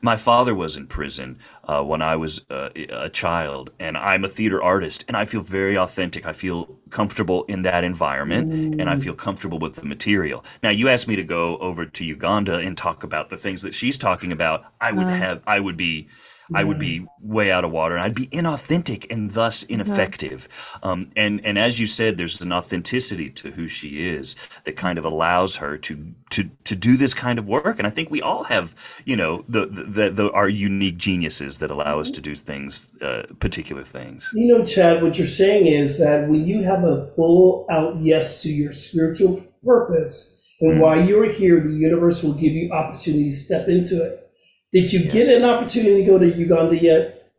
[0.00, 4.28] My father was in prison uh, when I was uh, a child, and I'm a
[4.28, 6.24] theater artist, and I feel very authentic.
[6.24, 10.44] I feel comfortable in that environment, and I feel comfortable with the material.
[10.62, 13.74] Now, you asked me to go over to Uganda and talk about the things that
[13.74, 14.64] she's talking about.
[14.80, 16.08] I would have, I would be
[16.54, 20.48] I would be way out of water and I'd be inauthentic and thus ineffective.
[20.82, 24.34] Um, and and as you said, there's an authenticity to who she is
[24.64, 27.78] that kind of allows her to to to do this kind of work.
[27.78, 28.74] And I think we all have,
[29.04, 33.24] you know, the the, the our unique geniuses that allow us to do things, uh,
[33.40, 34.30] particular things.
[34.34, 38.42] You know, Chad, what you're saying is that when you have a full out yes
[38.42, 43.44] to your spiritual purpose and why you're here, the universe will give you opportunities to
[43.44, 44.27] step into it.
[44.72, 47.32] Did you get an opportunity to go to Uganda yet?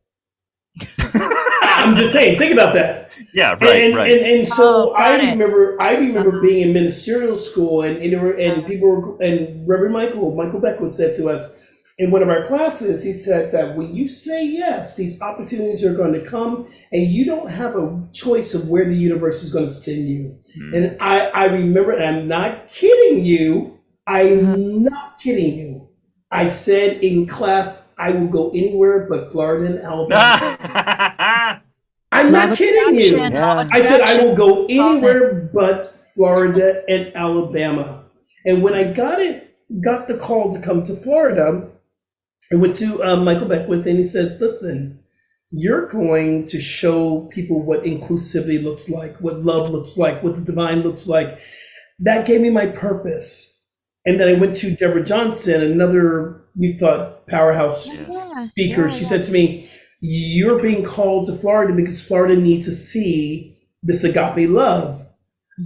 [0.99, 3.11] I'm just saying, think about that.
[3.33, 4.11] Yeah, right, and, right.
[4.11, 5.31] And, and so Oh, I got it.
[5.31, 9.93] remember, I remember being in ministerial school, and and, were- and people were, and Reverend
[9.93, 11.67] Michael Michael Beckwith said to us
[11.99, 15.93] in one of our classes, he said that when you say yes, these opportunities are
[15.93, 19.65] going to come, and you don't have a choice of where the universe is going
[19.65, 20.39] to send you.
[20.57, 20.73] Hmm.
[20.73, 24.83] And I I remember, and I'm not kidding you, I'm mm-hmm.
[24.85, 25.88] not kidding you.
[26.31, 31.61] I said in class, I will go anywhere but Florida and Alabama.
[32.11, 33.17] I'm not kidding you.
[33.17, 33.67] Yeah.
[33.71, 38.05] I said I will go anywhere but Florida and Alabama.
[38.45, 41.69] And when I got it, got the call to come to Florida,
[42.51, 44.99] I went to um, Michael Beckwith and he says, "Listen,
[45.51, 50.41] you're going to show people what inclusivity looks like, what love looks like, what the
[50.41, 51.39] divine looks like."
[51.99, 53.48] That gave me my purpose.
[54.05, 57.89] And then I went to Deborah Johnson, another we thought powerhouse
[58.49, 58.89] speaker.
[58.89, 59.69] she said to me,
[60.01, 65.07] You're being called to Florida because Florida needs to see this agape love.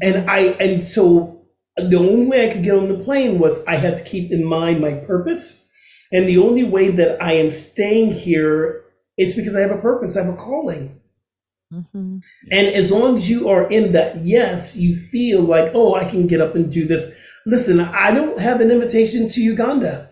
[0.01, 1.45] And I and so
[1.77, 4.43] the only way I could get on the plane was I had to keep in
[4.43, 5.67] mind my purpose.
[6.11, 8.83] And the only way that I am staying here
[9.17, 10.99] is because I have a purpose, I have a calling.
[11.73, 12.21] Mhm.
[12.51, 16.27] And as long as you are in that yes, you feel like, oh, I can
[16.27, 17.15] get up and do this.
[17.45, 20.09] Listen, I don't have an invitation to Uganda.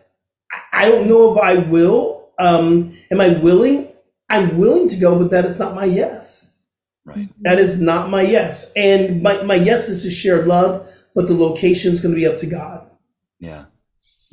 [0.74, 2.30] I- don't know if I will.
[2.40, 3.88] Um, am I willing?
[4.30, 6.64] I'm willing to go, but that is not my yes.
[7.06, 7.30] right.
[7.42, 8.72] That is not my yes.
[8.76, 12.26] And my, my yes is to share love, but the location is going to be
[12.26, 12.90] up to God.
[13.40, 13.66] Yeah.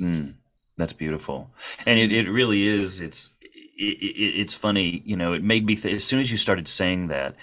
[0.00, 0.34] Mm,
[0.76, 1.50] that's beautiful.
[1.86, 3.00] And it, it really is.
[3.00, 6.36] It's, it, it, it's funny, you know, it made me, th- as soon as you
[6.36, 7.34] started saying that,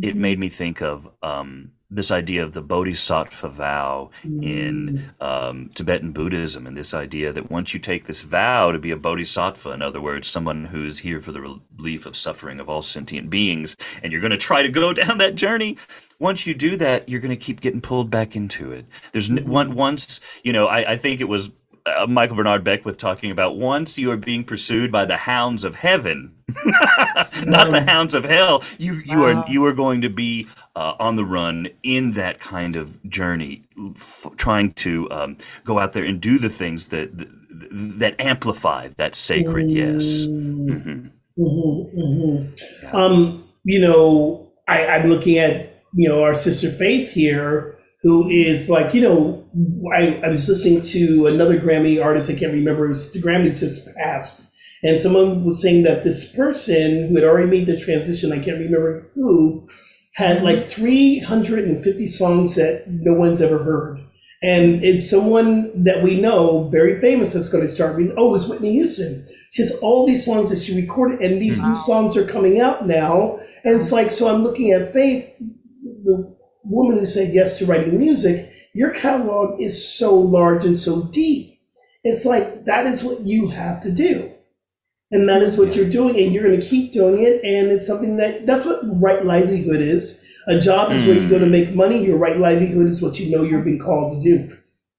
[0.00, 6.12] it made me think of um, this idea of the bodhisattva vow in um, Tibetan
[6.12, 9.82] Buddhism, and this idea that once you take this vow to be a bodhisattva, in
[9.82, 13.76] other words, someone who is here for the relief of suffering of all sentient beings,
[14.02, 15.76] and you're going to try to go down that journey,
[16.18, 18.86] once you do that, you're going to keep getting pulled back into it.
[19.12, 21.50] There's n- one once, you know, I, I think it was
[21.86, 25.76] uh, Michael Bernard Beckwith talking about once you are being pursued by the hounds of
[25.76, 26.34] heaven,
[27.46, 28.64] not the hounds of hell.
[28.78, 32.76] You you are you are going to be uh, on the run in that kind
[32.76, 33.64] of journey,
[33.96, 37.28] f- trying to um, go out there and do the things that that,
[37.70, 40.28] that amplify that sacred yes.
[40.68, 41.08] hmm
[42.92, 47.76] Um, you know, I, I'm looking at, you know, our sister Faith here,
[48.06, 49.44] who is like, you know,
[49.92, 53.58] I, I was listening to another Grammy artist, I can't remember, it was, the Grammys
[53.58, 54.48] just passed.
[54.84, 58.60] And someone was saying that this person who had already made the transition, I can't
[58.60, 59.66] remember who,
[60.14, 63.98] had like 350 songs that no one's ever heard.
[64.40, 68.00] And it's someone that we know, very famous, that's going to start.
[68.16, 69.26] Oh, it's Whitney Houston.
[69.50, 72.86] She has all these songs that she recorded, and these new songs are coming out
[72.86, 73.38] now.
[73.64, 75.36] And it's like, so I'm looking at Faith,
[76.04, 76.35] the
[76.68, 78.50] woman who said yes to writing music.
[78.74, 81.58] Your catalog is so large and so deep.
[82.04, 84.32] It's like that is what you have to do.
[85.10, 87.40] And that is what you're doing, and you're going to keep doing it.
[87.44, 90.22] And it's something that that's what right livelihood is.
[90.48, 92.04] A job is where you go to make money.
[92.04, 94.56] Your right livelihood is what you know you're being called to do.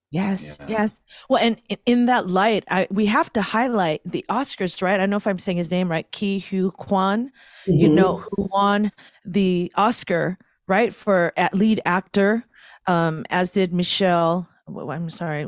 [0.10, 1.02] Yes, yes.
[1.30, 4.94] Well, and in- in that light, I, we have to highlight the Oscars, right?
[4.94, 6.08] I don't know if I'm saying his name right.
[6.10, 7.30] Ke Huy Quan,
[7.66, 7.94] you Mhm.
[7.94, 8.94] know, who won
[9.26, 10.38] the Oscar,
[10.68, 12.44] right, for at lead actor,
[12.88, 14.48] um, as did Michelle.
[14.68, 15.48] I'm sorry,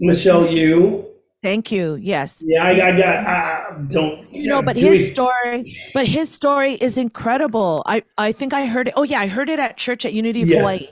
[0.00, 1.06] Michelle Yeoh.
[1.42, 1.96] Thank you.
[1.96, 2.40] Yes.
[2.46, 3.26] Yeah, I, I got.
[3.26, 4.32] I don't.
[4.32, 5.12] You know, but his it.
[5.12, 7.82] story, but his story is incredible.
[7.86, 8.94] I, I think I heard it.
[8.96, 10.58] Oh yeah, I heard it at church at Unity of Yeah.
[10.60, 10.88] Hawaii.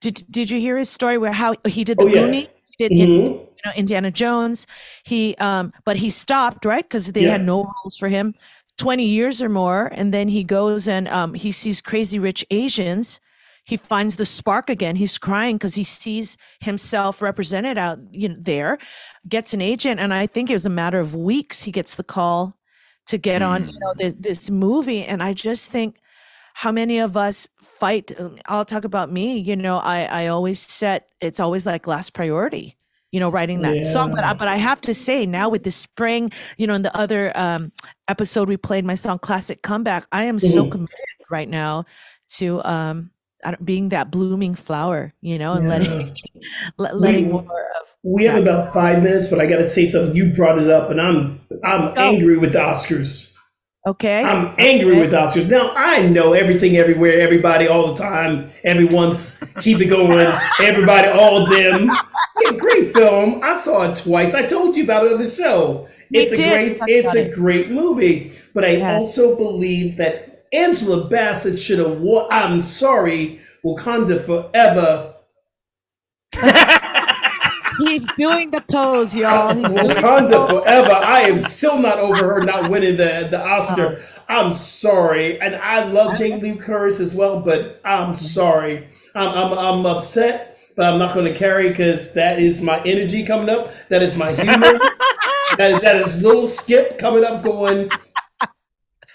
[0.00, 2.22] Did Did you hear his story where how he did the Oh, yeah.
[2.22, 2.48] Goonie?
[2.76, 3.26] He did in, Mhm.
[3.26, 4.68] you know Indiana Jones.
[5.02, 7.32] He um, but he stopped right because they Yeah.
[7.32, 8.34] had no rules for him.
[8.80, 13.20] Twenty years or more, and then he goes and um, he sees Crazy Rich Asians.
[13.64, 14.96] He finds the spark again.
[14.96, 18.78] He's crying because he sees himself represented out you know, there.
[19.28, 21.62] Gets an agent, and I think it was a matter of weeks.
[21.62, 22.56] He gets the call
[23.10, 25.96] to get on you know this this movie and i just think
[26.54, 30.60] how many of us fight uh, i'll talk about me you know i i always
[30.60, 32.76] set it's always like last priority
[33.12, 35.70] you know writing that song but I, but i have to say now with the
[35.70, 37.72] spring you know in the other um
[38.08, 40.70] episode we played my song classic comeback i am so Mhm.
[40.72, 40.96] committed
[41.30, 41.84] right now
[42.36, 43.10] to um
[43.64, 45.70] being that blooming flower you know and Yeah.
[45.78, 46.16] letting
[46.78, 49.84] let, letting We- more of We have about five minutes, but I got to say
[49.84, 50.16] something.
[50.16, 52.00] You brought it up, and I'm I'm Go.
[52.00, 53.29] angry with the Oscars.
[53.86, 55.00] Okay I'm angry Okay.
[55.00, 55.48] with Oscars.
[55.48, 60.26] Now I know everything, everywhere, everybody, all the time, everyone's keep it going,
[60.60, 61.90] everybody, all them.
[62.42, 63.40] Yeah, great film.
[63.42, 64.34] I saw it twice.
[64.34, 65.86] I told you about it on the show.
[66.10, 67.34] We It's a did great, it's a it.
[67.34, 68.32] great movie.
[68.54, 68.98] But I Yes.
[68.98, 72.26] also believe that Angela Bassett should have won.
[72.30, 75.14] I'm sorry, Wakanda forever.
[77.88, 80.92] he's doing the pose y'all He's doing the Wakanda forever.
[80.92, 83.96] I am still not over her not winning the, the Oscar.
[83.98, 84.22] Oh.
[84.28, 85.40] I'm sorry.
[85.40, 88.88] And I love Jamie Lee Curtis as well, but I'm sorry.
[89.14, 93.24] I'm, I'm, I'm upset, but I'm not going to carry because that is my energy
[93.24, 93.68] coming up.
[93.88, 94.78] That is my humor.
[95.56, 97.90] that, that is little Skip coming up going,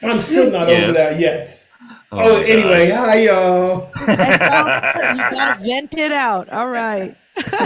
[0.03, 1.71] I'm still not over that yet.
[2.11, 3.89] Oh, Oh, my anyway, hi, y'all.
[3.97, 6.49] you gotta vent it out.
[6.49, 7.15] All right.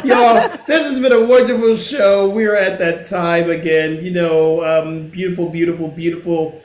[0.03, 2.29] Y'all, this has been a wonderful show.
[2.29, 4.03] We're at that time again.
[4.03, 6.59] You know, um, beautiful, beautiful, beautiful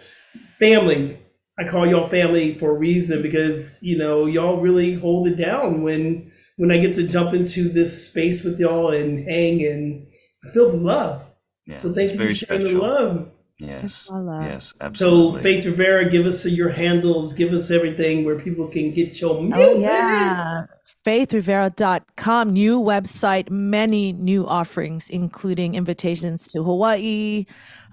[0.59, 1.19] family.
[1.59, 5.83] I call y'all family for a reason because you know y'all really hold it down
[5.83, 10.07] when when I get to jump into this space with y'all and hang and
[10.53, 11.31] feel the love.
[11.67, 12.81] Yeah, So thank you for sharing special.
[12.81, 13.31] the love.
[13.59, 14.09] Yes.
[14.11, 14.43] all love.
[14.43, 15.35] Yes, So.
[15.35, 19.43] Faith Rivera, give us your handles, give us everything where people can get your oh,
[19.43, 19.59] music.
[19.59, 20.67] Oh, yeah.
[21.07, 27.45] faithrivera.com new website many new offerings including invitations to hawaii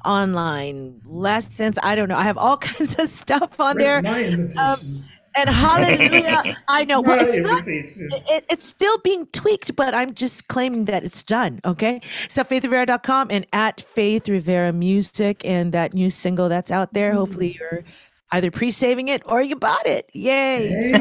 [0.05, 4.23] online lessons i don't know i have all kinds of stuff on Where's there my
[4.23, 5.05] um, invitation?
[5.35, 10.13] And hallelujah i know my well, it's not it, it's still being tweaked, but I'm
[10.13, 11.59] just claiming that it's done.
[11.65, 12.01] Okay.
[12.29, 17.11] So faithrivera.com and at Faith Rivera Music and that new single that's out there.
[17.13, 17.15] Mm.
[17.17, 17.83] Hopefully you're
[18.31, 20.09] either pre-saving it or you bought it.
[20.13, 20.69] Yay.
[20.69, 20.99] Hey, I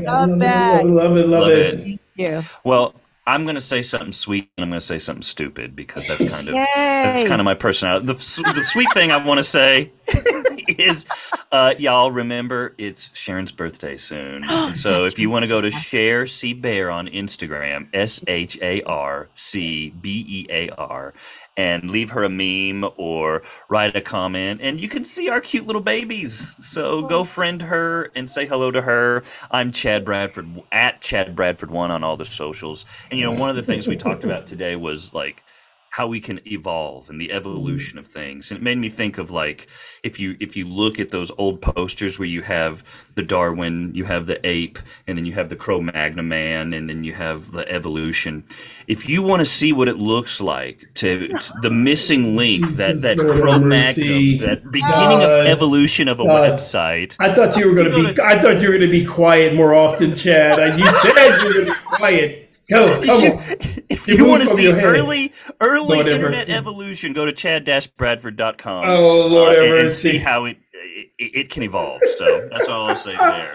[0.00, 0.86] love, it, that.
[0.86, 1.74] love it, love it, love Love it.
[1.80, 2.00] it.
[2.16, 2.42] Yeah.
[2.64, 2.94] Well,
[3.26, 6.24] I'm going to say something sweet and I'm going to say something stupid because that's
[6.28, 6.66] kind of Yay.
[6.74, 8.06] that's kind of my personality.
[8.06, 8.14] The,
[8.54, 9.92] the sweet thing I want to say
[10.78, 11.06] is,
[11.52, 14.46] uh, y'all remember it's Sharon's birthday soon.
[14.74, 18.82] So if you want to go to Share C Bear on Instagram, S H A
[18.82, 21.14] R C B E A R,
[21.56, 25.66] and leave her a meme or write a comment, and you can see our cute
[25.66, 26.54] little babies.
[26.62, 29.22] So go friend her and say hello to her.
[29.50, 32.86] I'm Chad Bradford at Chad Bradford one on all the socials.
[33.10, 35.42] And you know, one of the things we talked about today was like
[35.90, 37.34] how we can evolve and the mm.
[37.34, 39.66] evolution of things and it made me think of like
[40.02, 42.82] if you if you look at those old posters where you have
[43.16, 47.04] the darwin you have the ape and then you have the cro-magnon man and then
[47.04, 48.44] you have the evolution
[48.86, 52.92] if you want to see what it looks like to, to the missing link that
[52.92, 55.40] Jesus, that have cro-magnon that beginning God.
[55.40, 56.52] of evolution of a God.
[56.52, 58.22] website I thought you were going to be.
[58.22, 60.78] I thought you were going to be quiet more often, Chad.
[60.78, 62.49] You said you were going to be quiet.
[62.70, 63.44] Go, come on.
[63.90, 68.84] if You you want to see early early Lord internet evolution, go to chad-bradford.com.
[68.88, 72.00] Oh, Lord uh, have and, and see how it, it it can evolve.
[72.18, 73.54] So that's all I'll say there.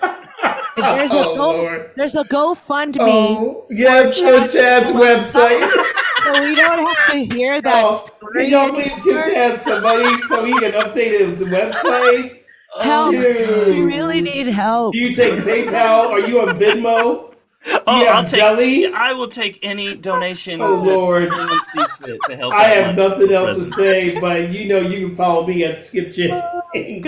[0.77, 1.91] There's a Oh, go, Lord.
[1.95, 5.61] there's a GoFundMe, Oh, yes, for Chad's website.
[6.25, 9.23] so we don't have to hear that Oh, story can y'all please anymore.
[9.23, 12.41] give Chad some money so he can update his website?
[12.81, 13.13] Help.
[13.13, 13.67] Shoot.
[13.69, 14.91] We really need help.
[14.93, 16.09] Do you take PayPal?
[16.09, 17.34] Are you on Venmo?
[17.87, 18.41] Oh, have I'll take.
[18.41, 18.93] Zelly?
[18.93, 20.61] I will take any donation.
[20.61, 21.23] Oh, Lord.
[21.23, 22.53] anyone sees fit to help.
[22.53, 26.13] I have nothing else to say, but you know you can follow me at Skip
[26.13, 27.07] Jennings.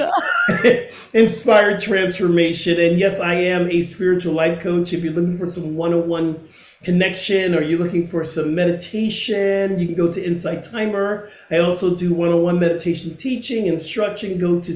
[1.13, 2.79] Inspired Transformation.
[2.79, 4.93] And yes, I am a spiritual life coach.
[4.93, 6.47] If you're looking for some one on one
[6.83, 11.27] connection or you're looking for some meditation, you can go to Insight Timer.
[11.51, 14.37] I also do one on one meditation teaching, instruction.
[14.37, 14.73] Go to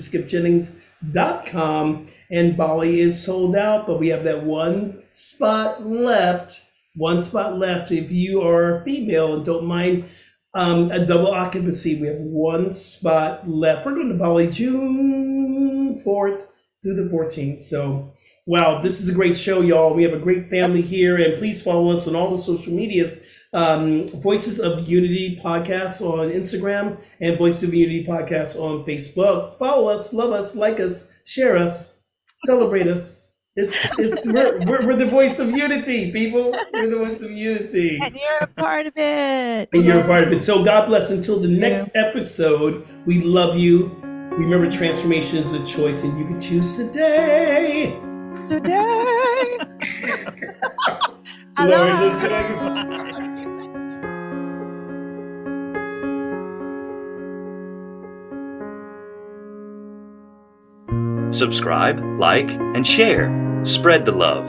[1.03, 2.07] skipjennings.com.
[2.31, 6.59] And Bali is sold out, but we have that one spot left.
[6.95, 7.91] One spot left.
[7.91, 10.05] If you are female and don't mind
[10.53, 12.01] Um, a double occupancy.
[12.01, 13.85] We have one spot left.
[13.85, 16.45] We're going to Bali June 4th
[16.83, 17.63] through the 14th.
[17.63, 18.13] So,
[18.45, 19.93] wow, this is a great show, y'all.
[19.93, 23.23] We have a great family here, and please follow us on all the social medias.
[23.53, 29.57] Um, Voices of Unity podcast on Instagram and Voices of Unity podcast on Facebook.
[29.57, 31.99] Follow us, love us, like us, share us,
[32.45, 33.39] celebrate us.
[33.57, 36.55] It's it's we're, we're, we're the voice of unity, people.
[36.73, 37.99] We're the voice of unity.
[38.01, 39.67] And you're a part of it.
[39.73, 40.41] And you're a part of it.
[40.41, 42.87] So God bless until the next episode.
[43.05, 43.93] We love you.
[44.31, 47.99] Remember, transformation is a choice, and you can choose today.
[48.47, 49.57] Today.
[51.59, 53.30] Lord,
[61.31, 63.31] Subscribe, like, and share.
[63.63, 64.47] Spread the love.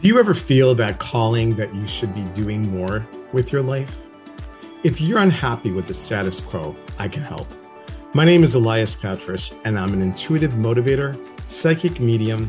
[0.00, 4.06] Do you ever feel that calling that you should be doing more with your life?
[4.84, 7.48] If you're unhappy with the status quo, I can help.
[8.14, 11.18] My name is Elias Patras, and I'm an intuitive motivator,
[11.48, 12.48] psychic medium,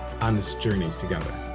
[0.21, 1.50] on this journey together.